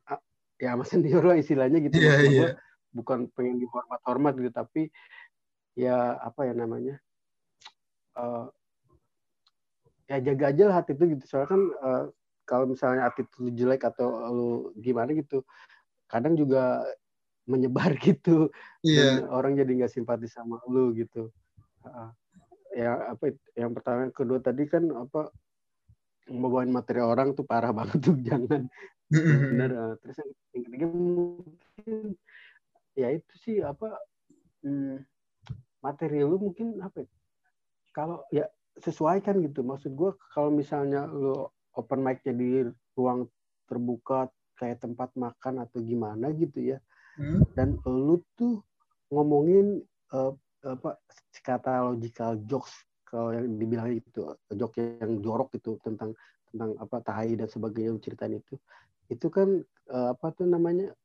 [0.58, 2.52] ya sama senior lah istilahnya gitu yeah, yeah.
[2.96, 4.82] bukan pengen dihormat hormat gitu tapi
[5.76, 6.96] ya apa ya namanya
[8.16, 8.48] uh,
[10.08, 12.06] ya jaga aja lah hati itu gitu soalnya kan uh,
[12.46, 15.42] kalau misalnya hati itu jelek atau lu gimana gitu
[16.06, 16.86] kadang juga
[17.50, 18.50] menyebar gitu.
[18.82, 19.22] Yeah.
[19.22, 21.30] dan orang jadi nggak simpati sama lu gitu.
[22.76, 25.32] Ya apa yang pertama yang kedua tadi kan apa
[26.26, 28.68] membawain materi orang tuh parah banget tuh jangan.
[29.14, 30.18] Benar uh, terus
[30.54, 32.18] yang ketiga mungkin
[32.96, 33.94] ya itu sih apa
[34.66, 35.04] hmm,
[35.84, 37.10] materi lu mungkin apa ya,
[37.94, 38.46] kalau ya
[38.82, 39.62] sesuaikan gitu.
[39.62, 42.64] Maksud gue kalau misalnya lu open mic-nya di
[42.96, 43.28] ruang
[43.68, 46.78] terbuka kayak tempat makan atau gimana gitu ya
[47.20, 47.44] hmm.
[47.54, 48.64] dan lu tuh
[49.12, 49.84] ngomongin
[50.16, 50.32] uh,
[50.66, 50.98] apa
[51.44, 52.74] kata logical jokes
[53.06, 56.18] kalau yang dibilang itu jok yang jorok itu tentang
[56.50, 58.56] tentang apa tahi dan sebagainya ceritaan itu
[59.12, 59.62] itu kan
[59.94, 60.96] uh, apa tuh namanya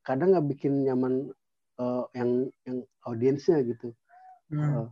[0.00, 1.28] kadang nggak bikin nyaman
[1.76, 3.92] uh, yang yang audiensnya gitu
[4.48, 4.60] hmm.
[4.60, 4.88] uh,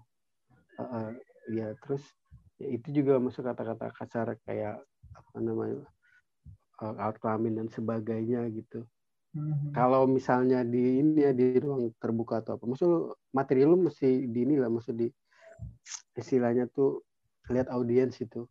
[0.76, 1.08] uh, uh,
[1.48, 2.04] ya terus
[2.60, 4.82] ya itu juga masuk kata-kata kasar kayak
[5.38, 5.86] apa namanya
[6.82, 8.82] uh, kelamin dan sebagainya gitu
[9.36, 9.76] Hmm.
[9.76, 14.40] Kalau misalnya di ini ya di ruang terbuka atau apa, maksud materi lu mesti di
[14.40, 15.12] ini lah, maksud di
[16.16, 17.04] istilahnya tuh
[17.52, 18.48] lihat audiens itu.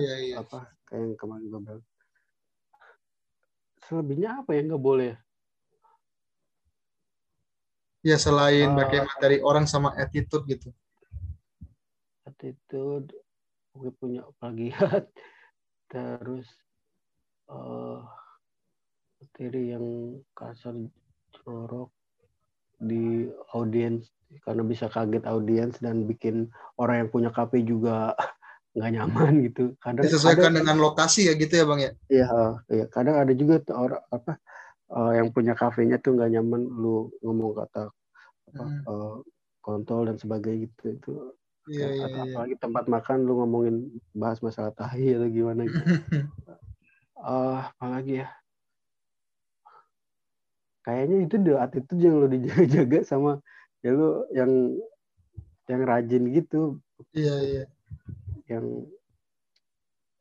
[0.00, 0.34] Iya, iya.
[0.40, 1.84] Apa kayak yang kemarin gue bilang.
[3.84, 5.12] Selebihnya apa yang nggak boleh?
[8.00, 10.68] Ya selain uh, pakai materi orang sama attitude gitu.
[12.44, 12.84] itu
[13.72, 15.08] gue punya plagiat
[15.94, 16.50] terus
[17.46, 18.02] uh,
[19.22, 20.74] materi yang kasar
[21.30, 21.94] jorok
[22.82, 24.10] di audiens
[24.42, 26.50] karena bisa kaget audiens dan bikin
[26.82, 28.18] orang yang punya KP juga
[28.74, 29.78] nggak nyaman gitu.
[29.78, 31.92] Kadang disesuaikan ada, dengan lokasi ya gitu ya bang ya?
[32.10, 32.28] Iya,
[32.74, 32.84] iya.
[32.90, 34.32] Kadang ada juga tuh orang apa
[34.90, 37.94] uh, yang punya kafenya tuh nggak nyaman lu ngomong kata
[38.50, 38.82] apa hmm.
[38.90, 39.16] uh,
[39.62, 41.12] kontol dan sebagainya gitu itu.
[41.64, 42.22] Iya, iya, iya.
[42.28, 43.76] Apalagi tempat makan lu ngomongin
[44.12, 45.80] bahas masalah tahi atau gimana gitu.
[47.20, 48.28] uh, apalagi ya?
[50.84, 53.40] Kayaknya itu deh attitude yang lu dijaga-jaga sama
[53.80, 54.52] ya lu yang
[55.64, 56.76] yang rajin gitu.
[57.16, 57.64] Iya, iya
[58.48, 58.64] yang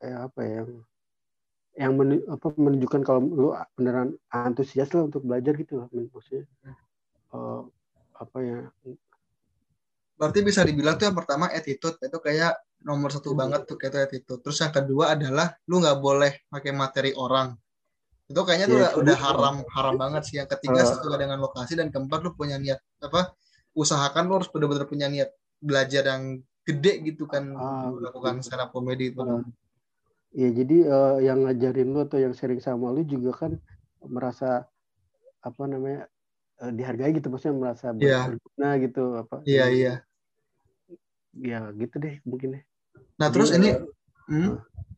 [0.04, 0.72] eh, apa ya, yang
[1.74, 6.46] yang men, apa, menunjukkan kalau lu beneran antusias lah untuk belajar gitu lah maksudnya
[7.34, 7.66] uh,
[8.14, 8.60] apa ya
[10.24, 12.56] berarti bisa dibilang tuh yang pertama attitude itu kayak
[12.88, 13.40] nomor satu hmm.
[13.44, 17.52] banget tuh kayak attitude terus yang kedua adalah lu nggak boleh pakai materi orang
[18.32, 21.76] itu kayaknya tuh yeah, udah, haram haram banget sih yang ketiga uh, sesuai dengan lokasi
[21.76, 23.36] dan keempat lu punya niat apa
[23.76, 28.48] usahakan lu harus benar-benar punya niat belajar yang gede gitu kan ah, melakukan gitu.
[28.48, 29.20] stand up comedy itu.
[29.20, 29.44] Ah.
[30.34, 33.52] Iya, jadi uh, yang ngajarin lu atau yang sharing sama lu juga kan
[34.02, 34.66] merasa
[35.44, 36.10] apa namanya
[36.64, 38.32] uh, dihargai gitu, maksudnya merasa yeah.
[38.32, 39.36] berguna gitu apa?
[39.46, 39.94] Iya yeah, iya.
[41.34, 42.64] Ya gitu deh mungkin deh.
[43.18, 44.52] Nah jadi, terus ini, uh, hmm,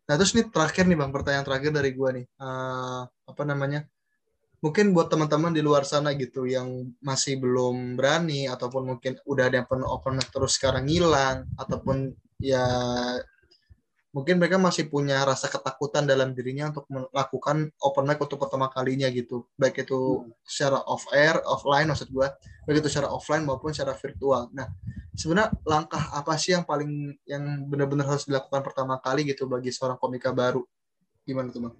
[0.08, 3.88] nah terus ini terakhir nih bang, pertanyaan terakhir dari gua nih, uh, apa namanya?
[4.66, 9.62] mungkin buat teman-teman di luar sana gitu yang masih belum berani ataupun mungkin udah ada
[9.62, 12.66] yang pernah open terus sekarang hilang ataupun ya
[14.16, 19.11] mungkin mereka masih punya rasa ketakutan dalam dirinya untuk melakukan open mic untuk pertama kalinya
[19.11, 19.43] gitu.
[19.59, 22.24] Baik itu secara off air offline maksud gue
[22.63, 24.47] baik itu secara offline maupun secara virtual.
[24.55, 24.72] Nah
[25.11, 29.99] sebenarnya langkah apa sih yang paling yang benar-benar harus dilakukan pertama kali gitu bagi seorang
[29.99, 30.63] komika baru?
[31.28, 31.76] Gimana tuh bang?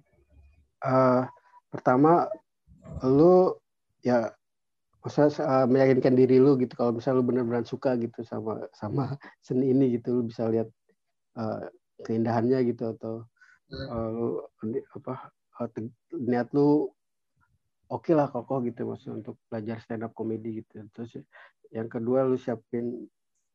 [0.84, 1.24] Uh,
[1.72, 2.28] pertama
[3.00, 3.56] lu
[4.04, 4.28] ya
[5.00, 6.76] usah uh, meyakinkan diri lu gitu.
[6.76, 9.16] Kalau misalnya lu benar-benar suka gitu sama sama
[9.46, 10.68] seni ini gitu lu bisa lihat
[11.40, 11.64] uh,
[12.04, 13.24] keindahannya gitu atau
[13.72, 14.44] uh,
[14.96, 15.68] apa uh,
[16.12, 16.90] niat lu
[17.88, 20.84] oke okay lah kokoh gitu maksud untuk belajar stand up comedy gitu.
[20.92, 21.22] Terus
[21.72, 23.08] yang kedua lu siapin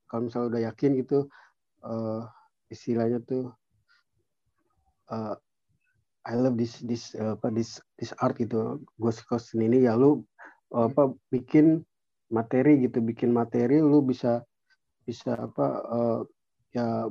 [0.09, 1.29] kalau misalnya udah yakin gitu
[1.85, 2.25] uh,
[2.71, 3.51] istilahnya tuh
[5.11, 5.35] uh,
[6.21, 8.81] I love this this uh, apa this this art gitu.
[8.97, 10.21] Gue suka seni ini ya lu
[10.73, 11.81] uh, apa bikin
[12.31, 14.45] materi gitu bikin materi lu bisa
[15.03, 16.19] bisa apa uh,
[16.71, 17.09] ya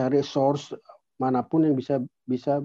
[0.00, 0.72] cari source
[1.20, 2.64] mana pun yang bisa bisa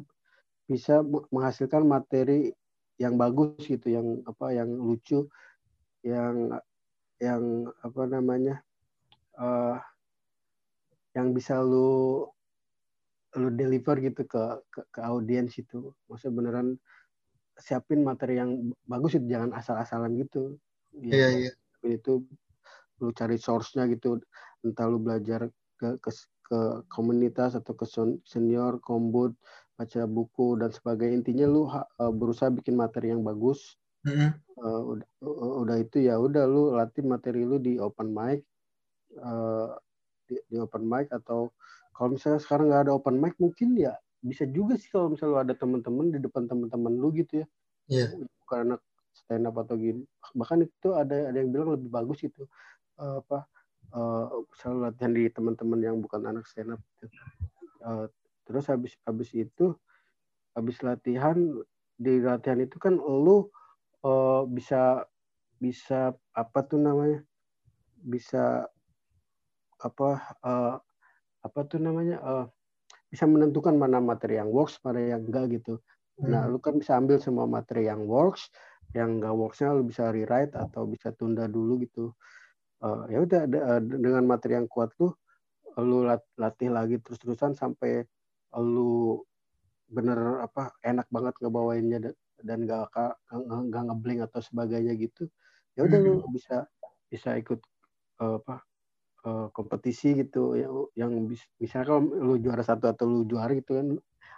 [0.72, 1.04] bisa
[1.36, 2.56] menghasilkan materi
[2.96, 5.28] yang bagus gitu yang apa yang lucu
[6.08, 6.56] yang
[7.20, 8.64] yang apa namanya
[9.36, 9.76] uh,
[11.12, 12.24] yang bisa lu
[13.36, 15.92] lu deliver gitu ke ke, ke audiens itu.
[16.08, 16.68] Maksudnya beneran
[17.60, 20.56] siapin materi yang bagus itu jangan asal-asalan gitu.
[20.96, 21.52] Ya, iya iya.
[21.84, 22.24] itu
[23.04, 24.24] lu cari source-nya gitu
[24.64, 26.10] entah lu belajar ke ke,
[26.46, 27.86] ke komunitas atau ke
[28.24, 29.34] senior kombut
[29.76, 31.84] baca buku dan sebagainya intinya lu uh,
[32.14, 33.76] berusaha bikin materi yang bagus
[34.08, 34.30] mm-hmm.
[34.62, 38.46] uh, udah, uh, udah itu ya udah lu latih materi lu di open mic
[39.20, 39.76] uh,
[40.30, 41.52] di, di open mic atau
[41.92, 45.54] kalau misalnya sekarang nggak ada open mic mungkin ya bisa juga sih kalau misalnya ada
[45.60, 47.48] teman-teman di depan teman-teman lu gitu ya
[47.92, 48.10] yeah.
[48.48, 48.80] karena
[49.12, 52.48] stand up atau gini bahkan itu ada ada yang bilang lebih bagus itu
[53.00, 53.44] uh, apa
[53.96, 57.08] uh, selalu latihan di teman-teman yang bukan anak stand up gitu.
[57.88, 58.06] uh,
[58.46, 59.74] terus habis habis itu
[60.54, 61.36] habis latihan
[61.96, 63.48] di latihan itu kan lu
[64.04, 65.08] uh, bisa
[65.58, 67.24] bisa apa tuh namanya
[68.06, 68.68] bisa
[69.80, 70.10] apa
[70.44, 70.76] uh,
[71.42, 72.46] apa tuh namanya uh,
[73.10, 75.80] bisa menentukan mana materi yang works mana yang enggak gitu
[76.20, 76.30] hmm.
[76.30, 78.52] nah lu kan bisa ambil semua materi yang works
[78.92, 82.12] yang enggak worksnya lu bisa rewrite atau bisa tunda dulu gitu
[82.86, 85.10] uh, ya udah uh, dengan materi yang kuat lu
[85.76, 86.08] lu
[86.40, 88.06] latih lagi terus-terusan sampai
[88.56, 89.20] lu
[89.92, 92.00] bener apa enak banget ngebawainnya
[92.46, 92.88] dan gak
[93.36, 95.28] nggak ngeblank atau sebagainya gitu
[95.76, 96.08] ya udah hmm.
[96.24, 96.64] lu bisa
[97.12, 97.60] bisa ikut
[98.24, 98.64] uh, apa
[99.28, 101.12] uh, kompetisi gitu yang, yang
[101.60, 103.88] misalnya kalau lu juara satu atau lu juara gitu kan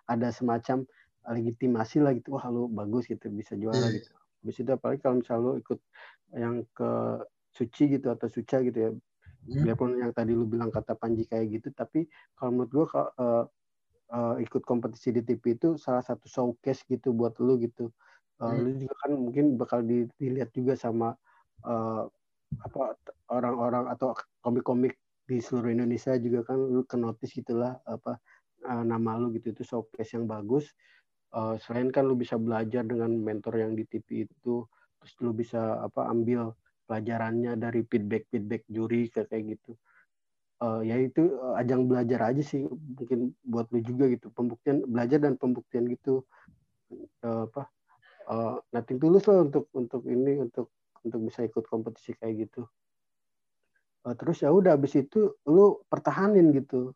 [0.09, 0.87] ada semacam
[1.27, 3.95] legitimasi lah gitu wah lu bagus gitu bisa juara hmm.
[4.01, 5.79] gitu habis itu apalagi kalau misalnya lu ikut
[6.35, 6.91] yang ke
[7.57, 9.63] suci gitu atau suca gitu ya hmm.
[9.65, 12.05] biarpun yang tadi lu bilang kata Panji kayak gitu tapi
[12.37, 13.43] kalau menurut gua kalau uh,
[14.13, 17.89] uh, ikut kompetisi di TV itu salah satu showcase gitu buat lu gitu
[18.39, 18.59] uh, hmm.
[18.61, 19.81] lu juga kan mungkin bakal
[20.21, 21.17] dilihat juga sama
[21.65, 22.05] uh,
[22.63, 22.95] apa
[23.27, 24.95] orang-orang atau komik-komik
[25.27, 28.15] di seluruh Indonesia juga kan lu ke notice gitulah apa
[28.63, 30.71] uh, nama lu gitu itu showcase yang bagus
[31.35, 34.63] uh, selain kan lu bisa belajar dengan mentor yang di TV itu
[34.97, 36.55] terus lu bisa apa ambil
[36.87, 39.75] pelajarannya dari feedback feedback juri kayak gitu.
[40.57, 45.21] Uh, ya itu uh, ajang belajar aja sih mungkin buat lu juga gitu pembuktian belajar
[45.21, 46.25] dan pembuktian gitu.
[47.21, 47.69] Uh, apa
[48.31, 50.73] uh, nothing tulus lah untuk untuk ini untuk
[51.05, 52.65] untuk bisa ikut kompetisi kayak gitu.
[54.07, 56.95] Uh, terus ya udah abis itu lu pertahanin gitu.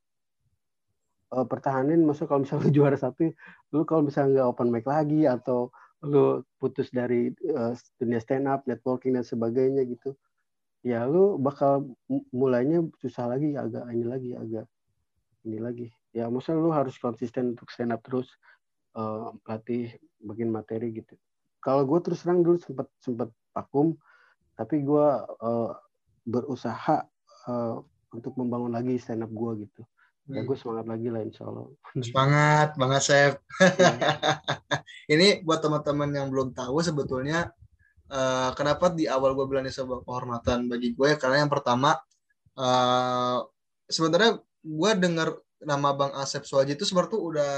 [1.32, 3.30] Uh, pertahanin maksud kalau misalnya lu juara satu
[3.72, 5.70] lu kalau misalnya nggak open mic lagi atau
[6.02, 10.18] lu putus dari uh, dunia stand up networking dan sebagainya gitu
[10.82, 11.94] ya lu bakal
[12.34, 14.66] mulainya susah lagi agak ini lagi agak
[15.46, 15.88] ini lagi.
[16.12, 18.28] Ya maksudnya lu harus konsisten untuk stand up terus
[18.98, 21.18] uh, latih bagian materi gitu.
[21.62, 23.98] Kalau gue terus terang dulu sempat sempat vakum
[24.58, 25.08] tapi gue
[25.42, 25.72] uh,
[26.26, 27.06] berusaha
[27.50, 27.76] uh,
[28.12, 29.82] untuk membangun lagi stand up gue gitu
[30.32, 31.68] ya gue semangat lagi lah insya Allah.
[32.00, 33.34] Semangat banget Chef.
[35.14, 37.52] Ini buat teman-teman yang belum tahu sebetulnya
[38.12, 41.18] uh, kenapa di awal gue bilang ini sebuah kehormatan bagi gue ya?
[41.20, 42.00] Karena yang pertama
[42.56, 43.40] uh,
[43.88, 47.54] sebenarnya gue dengar nama Bang Asep Suwaji itu sebenarnya udah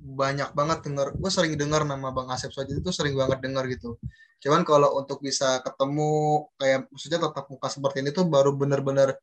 [0.00, 1.18] banyak banget denger.
[1.18, 4.00] Gue sering dengar nama Bang Asep Suwaji itu sering banget dengar gitu.
[4.40, 9.16] Cuman kalau untuk bisa ketemu kayak maksudnya tetap muka seperti ini tuh baru bener-bener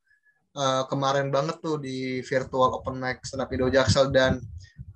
[0.56, 4.40] uh, kemarin banget tuh di virtual open mic Indo Jaksel dan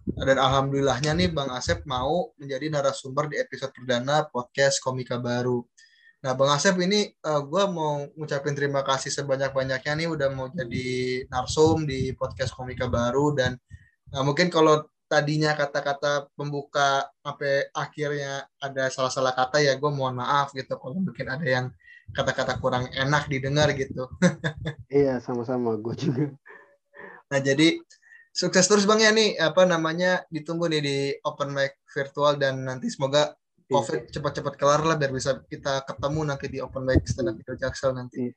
[0.05, 5.65] dan alhamdulillahnya nih Bang Asep mau menjadi narasumber di episode perdana podcast Komika Baru.
[6.21, 10.47] Nah, Bang Asep ini uh, eh, gue mau ngucapin terima kasih sebanyak-banyaknya nih udah mau
[10.53, 13.57] jadi narsum di podcast Komika Baru dan
[14.13, 20.49] uh, mungkin kalau tadinya kata-kata pembuka sampai akhirnya ada salah-salah kata ya gue mohon maaf
[20.53, 21.65] gitu kalau mungkin ada yang
[22.13, 24.05] kata-kata kurang enak didengar gitu.
[24.91, 26.25] iya, sama-sama gue juga.
[27.31, 27.81] Nah, jadi
[28.35, 32.91] sukses terus Bang ya nih apa namanya ditunggu nih di open mic virtual dan nanti
[32.91, 33.33] semoga
[33.65, 33.81] Iya.
[33.81, 37.97] COVID cepat-cepat kelar lah biar bisa kita ketemu nanti di open mic stand up Jaksel
[37.97, 38.29] nanti.
[38.29, 38.33] Iya.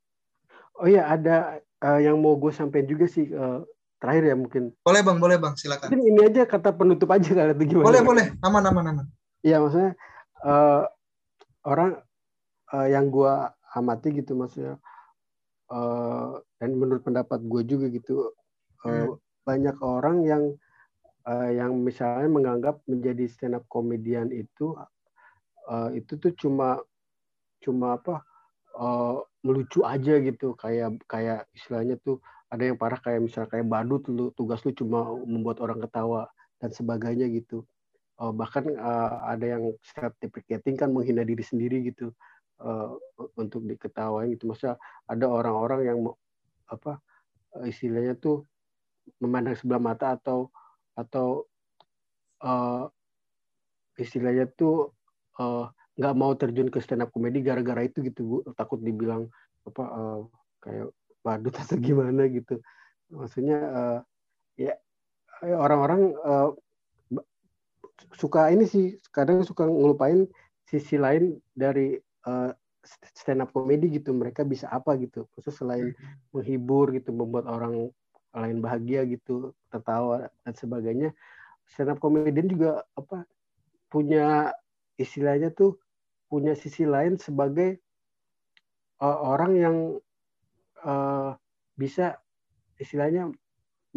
[0.79, 1.37] Oh iya ada
[1.85, 3.61] uh, yang mau gue sampaikan juga sih uh,
[4.01, 4.73] terakhir ya mungkin.
[4.81, 5.93] Boleh bang, boleh bang, silakan.
[5.93, 7.87] Mungkin ini aja kata penutup aja kali itu gimana?
[7.93, 9.07] Boleh boleh, aman aman aman.
[9.45, 9.93] Iya maksudnya
[10.49, 10.89] uh,
[11.69, 12.01] orang
[12.73, 13.35] uh, yang gue
[13.79, 14.77] amati gitu maksudnya.
[15.69, 18.33] Uh, dan menurut pendapat gue juga gitu
[18.85, 19.21] uh, hmm.
[19.45, 20.45] banyak orang yang
[21.29, 24.73] uh, yang misalnya menganggap menjadi stand up komedian itu
[25.69, 26.81] uh, itu tuh cuma
[27.61, 28.25] cuma apa
[28.81, 30.57] uh, melucu aja gitu.
[30.57, 35.05] Kayak kayak istilahnya tuh ada yang parah kayak misalnya kayak badut lu tugas lu cuma
[35.29, 36.33] membuat orang ketawa
[36.65, 37.63] dan sebagainya gitu.
[38.19, 42.11] Uh, bahkan uh, ada yang self deprecating kan menghina diri sendiri gitu
[42.63, 42.95] uh,
[43.39, 44.51] untuk diketawain gitu.
[44.51, 44.79] Masa
[45.09, 45.99] ada orang-orang yang
[46.69, 47.01] apa
[47.65, 48.45] istilahnya tuh
[49.19, 50.53] memandang sebelah mata atau
[50.93, 51.49] atau
[52.45, 52.87] uh,
[53.97, 54.99] istilahnya tuh
[55.39, 55.65] Eh,
[55.99, 58.37] nggak uh, mau terjun ke stand up komedi gara-gara itu gitu bu.
[58.59, 59.31] Takut dibilang
[59.63, 60.21] apa uh,
[60.59, 60.91] kayak
[61.23, 62.59] badut atau gimana gitu.
[63.15, 63.99] Maksudnya uh,
[64.59, 64.75] ya
[65.47, 66.51] orang-orang uh,
[68.19, 70.27] suka ini sih kadang suka ngelupain
[70.67, 71.95] sisi lain dari
[72.29, 72.51] uh,
[73.17, 75.25] stand up komedi gitu mereka bisa apa gitu.
[75.33, 76.37] Khusus selain hmm.
[76.37, 77.89] menghibur gitu membuat orang
[78.37, 81.11] lain bahagia gitu tertawa dan sebagainya.
[81.69, 83.25] Stand up komedian juga apa
[83.89, 84.53] punya
[85.01, 85.81] istilahnya tuh
[86.29, 87.81] punya sisi lain sebagai
[89.01, 89.77] uh, orang yang
[90.85, 91.33] uh,
[91.79, 92.21] bisa
[92.77, 93.33] istilahnya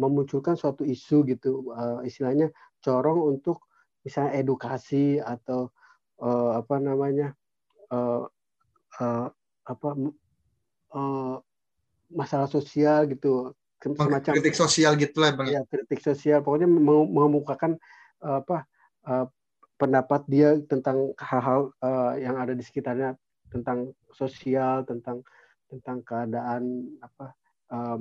[0.00, 1.72] memunculkan suatu isu gitu.
[1.72, 3.68] Uh, istilahnya corong untuk
[4.02, 5.70] misalnya edukasi atau
[6.18, 7.36] uh, apa namanya
[7.92, 8.24] uh,
[8.98, 9.26] uh,
[9.68, 9.88] apa
[10.96, 11.36] uh,
[12.10, 15.58] masalah sosial gitu semacam kritik sosial gitu lah bang.
[15.58, 16.38] Ya kritik sosial.
[16.40, 17.76] Pokoknya mengemukakan
[18.22, 18.64] uh, apa
[19.06, 19.26] uh,
[19.74, 23.18] pendapat dia tentang hal-hal uh, yang ada di sekitarnya
[23.50, 25.26] tentang sosial tentang
[25.66, 27.34] tentang keadaan apa
[27.74, 27.98] uh,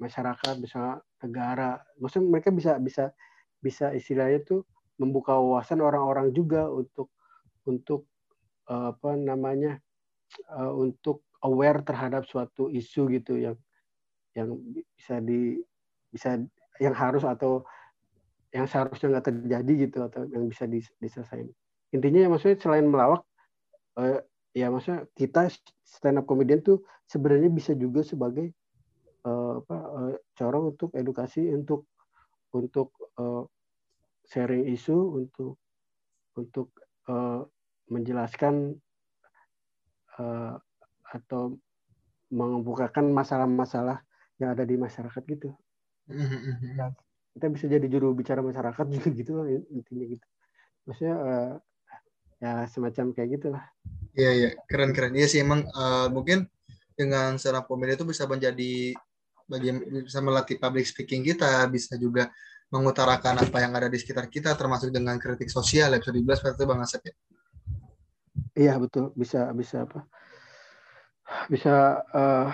[0.00, 1.76] masyarakat bisa negara.
[2.00, 3.12] Maksudnya mereka bisa bisa
[3.60, 4.64] bisa istilahnya tuh
[4.96, 7.12] membuka wawasan orang-orang juga untuk
[7.68, 8.08] untuk
[8.68, 9.80] apa namanya
[10.52, 13.56] uh, untuk aware terhadap suatu isu gitu yang
[14.36, 14.54] yang
[14.94, 15.58] bisa di
[16.12, 16.38] bisa
[16.78, 17.66] yang harus atau
[18.54, 20.64] yang seharusnya nggak terjadi gitu atau yang bisa
[21.00, 21.52] diselesaikan.
[21.92, 23.24] Intinya ya maksudnya selain melawak
[24.00, 24.20] eh,
[24.56, 25.52] ya maksudnya kita
[25.84, 28.52] stand up comedian tuh sebenarnya bisa juga sebagai
[29.26, 31.88] eh, apa eh, corong untuk edukasi untuk
[32.56, 33.44] untuk eh,
[34.32, 35.60] sharing isu untuk
[36.38, 36.72] untuk
[37.08, 37.42] eh,
[37.88, 38.76] menjelaskan
[40.20, 40.54] eh,
[41.08, 41.56] atau
[42.28, 44.04] membukakan masalah-masalah
[44.38, 45.50] yang ada di masyarakat gitu.
[46.08, 46.92] Nah,
[47.36, 50.26] kita bisa jadi juru bicara masyarakat gitu gitu lah intinya gitu.
[50.88, 51.52] Maksudnya uh,
[52.40, 53.64] ya semacam kayak gitulah.
[54.16, 55.12] Iya iya keren keren.
[55.16, 56.48] Iya sih emang uh, mungkin
[56.98, 58.96] dengan up comedy itu bisa menjadi
[59.48, 62.28] bagian bisa melatih public speaking kita, bisa juga
[62.68, 66.56] mengutarakan apa yang ada di sekitar kita termasuk dengan kritik sosial ya bisa dibilang seperti
[66.60, 67.14] itu Bang Asep ya.
[68.58, 69.14] Iya betul.
[69.14, 70.02] Bisa bisa apa?
[71.46, 72.50] Bisa uh,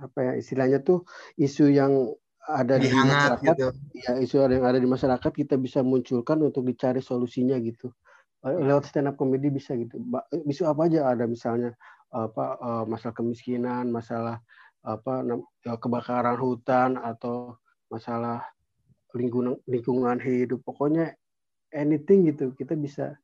[0.00, 1.04] apa ya istilahnya tuh
[1.36, 2.08] isu yang
[2.42, 3.68] ada di hangat, masyarakat gitu.
[4.02, 7.92] ya isu yang ada di masyarakat kita bisa munculkan untuk dicari solusinya gitu.
[8.42, 10.00] Eh, lewat stand up comedy bisa gitu.
[10.48, 11.76] Isu apa aja ada misalnya
[12.10, 14.40] apa uh, masalah kemiskinan masalah
[14.82, 15.22] apa
[15.78, 17.54] kebakaran hutan atau
[17.92, 18.42] masalah
[19.14, 20.64] lingkungan lingkungan hidup.
[20.66, 21.14] Pokoknya
[21.70, 23.14] anything gitu kita bisa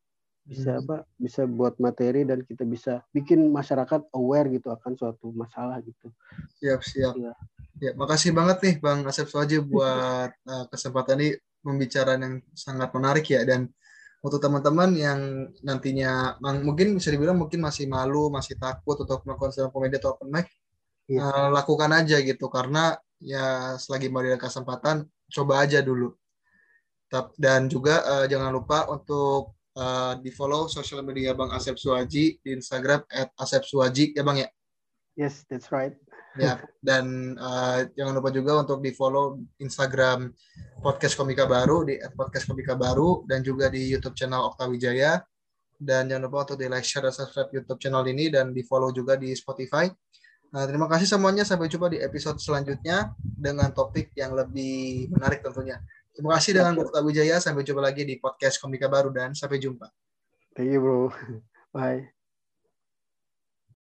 [0.48, 0.80] bisa hmm.
[0.80, 6.08] apa bisa buat materi dan kita bisa bikin masyarakat aware gitu akan suatu masalah gitu.
[6.64, 7.12] Siap siap.
[7.20, 7.32] Ya,
[7.76, 13.28] ya makasih banget nih bang Asep Swaji buat uh, kesempatan ini pembicaraan yang sangat menarik
[13.28, 13.44] ya.
[13.44, 13.68] Dan
[14.24, 15.20] untuk teman-teman yang
[15.60, 20.32] nantinya mungkin bisa dibilang mungkin masih malu masih takut untuk melakukan stand komedi atau open
[20.32, 20.48] mic
[21.12, 21.28] ya.
[21.28, 22.48] uh, lakukan aja gitu.
[22.48, 26.16] Karena ya selagi mau ada kesempatan coba aja dulu.
[27.36, 32.50] Dan juga uh, jangan lupa untuk uh, di follow sosial media Bang Asep Suwaji di
[32.50, 34.50] Instagram at Asep Suwaji ya Bang ya.
[35.14, 35.94] Yes, that's right.
[36.38, 40.30] ya, dan uh, jangan lupa juga untuk di follow Instagram
[40.78, 45.18] podcast Komika Baru di podcast Komika Baru dan juga di YouTube channel Okta Wijaya
[45.78, 48.90] dan jangan lupa untuk di like, share, dan subscribe YouTube channel ini dan di follow
[48.90, 49.90] juga di Spotify.
[50.48, 51.44] Nah, terima kasih semuanya.
[51.46, 55.78] Sampai jumpa di episode selanjutnya dengan topik yang lebih menarik tentunya.
[56.18, 57.06] Terima kasih dengan Dr.
[57.06, 57.38] Wijaya.
[57.38, 59.86] Sampai jumpa lagi di podcast Komika Baru dan sampai jumpa.
[60.58, 61.14] Thank you, bro.
[61.70, 62.17] Bye.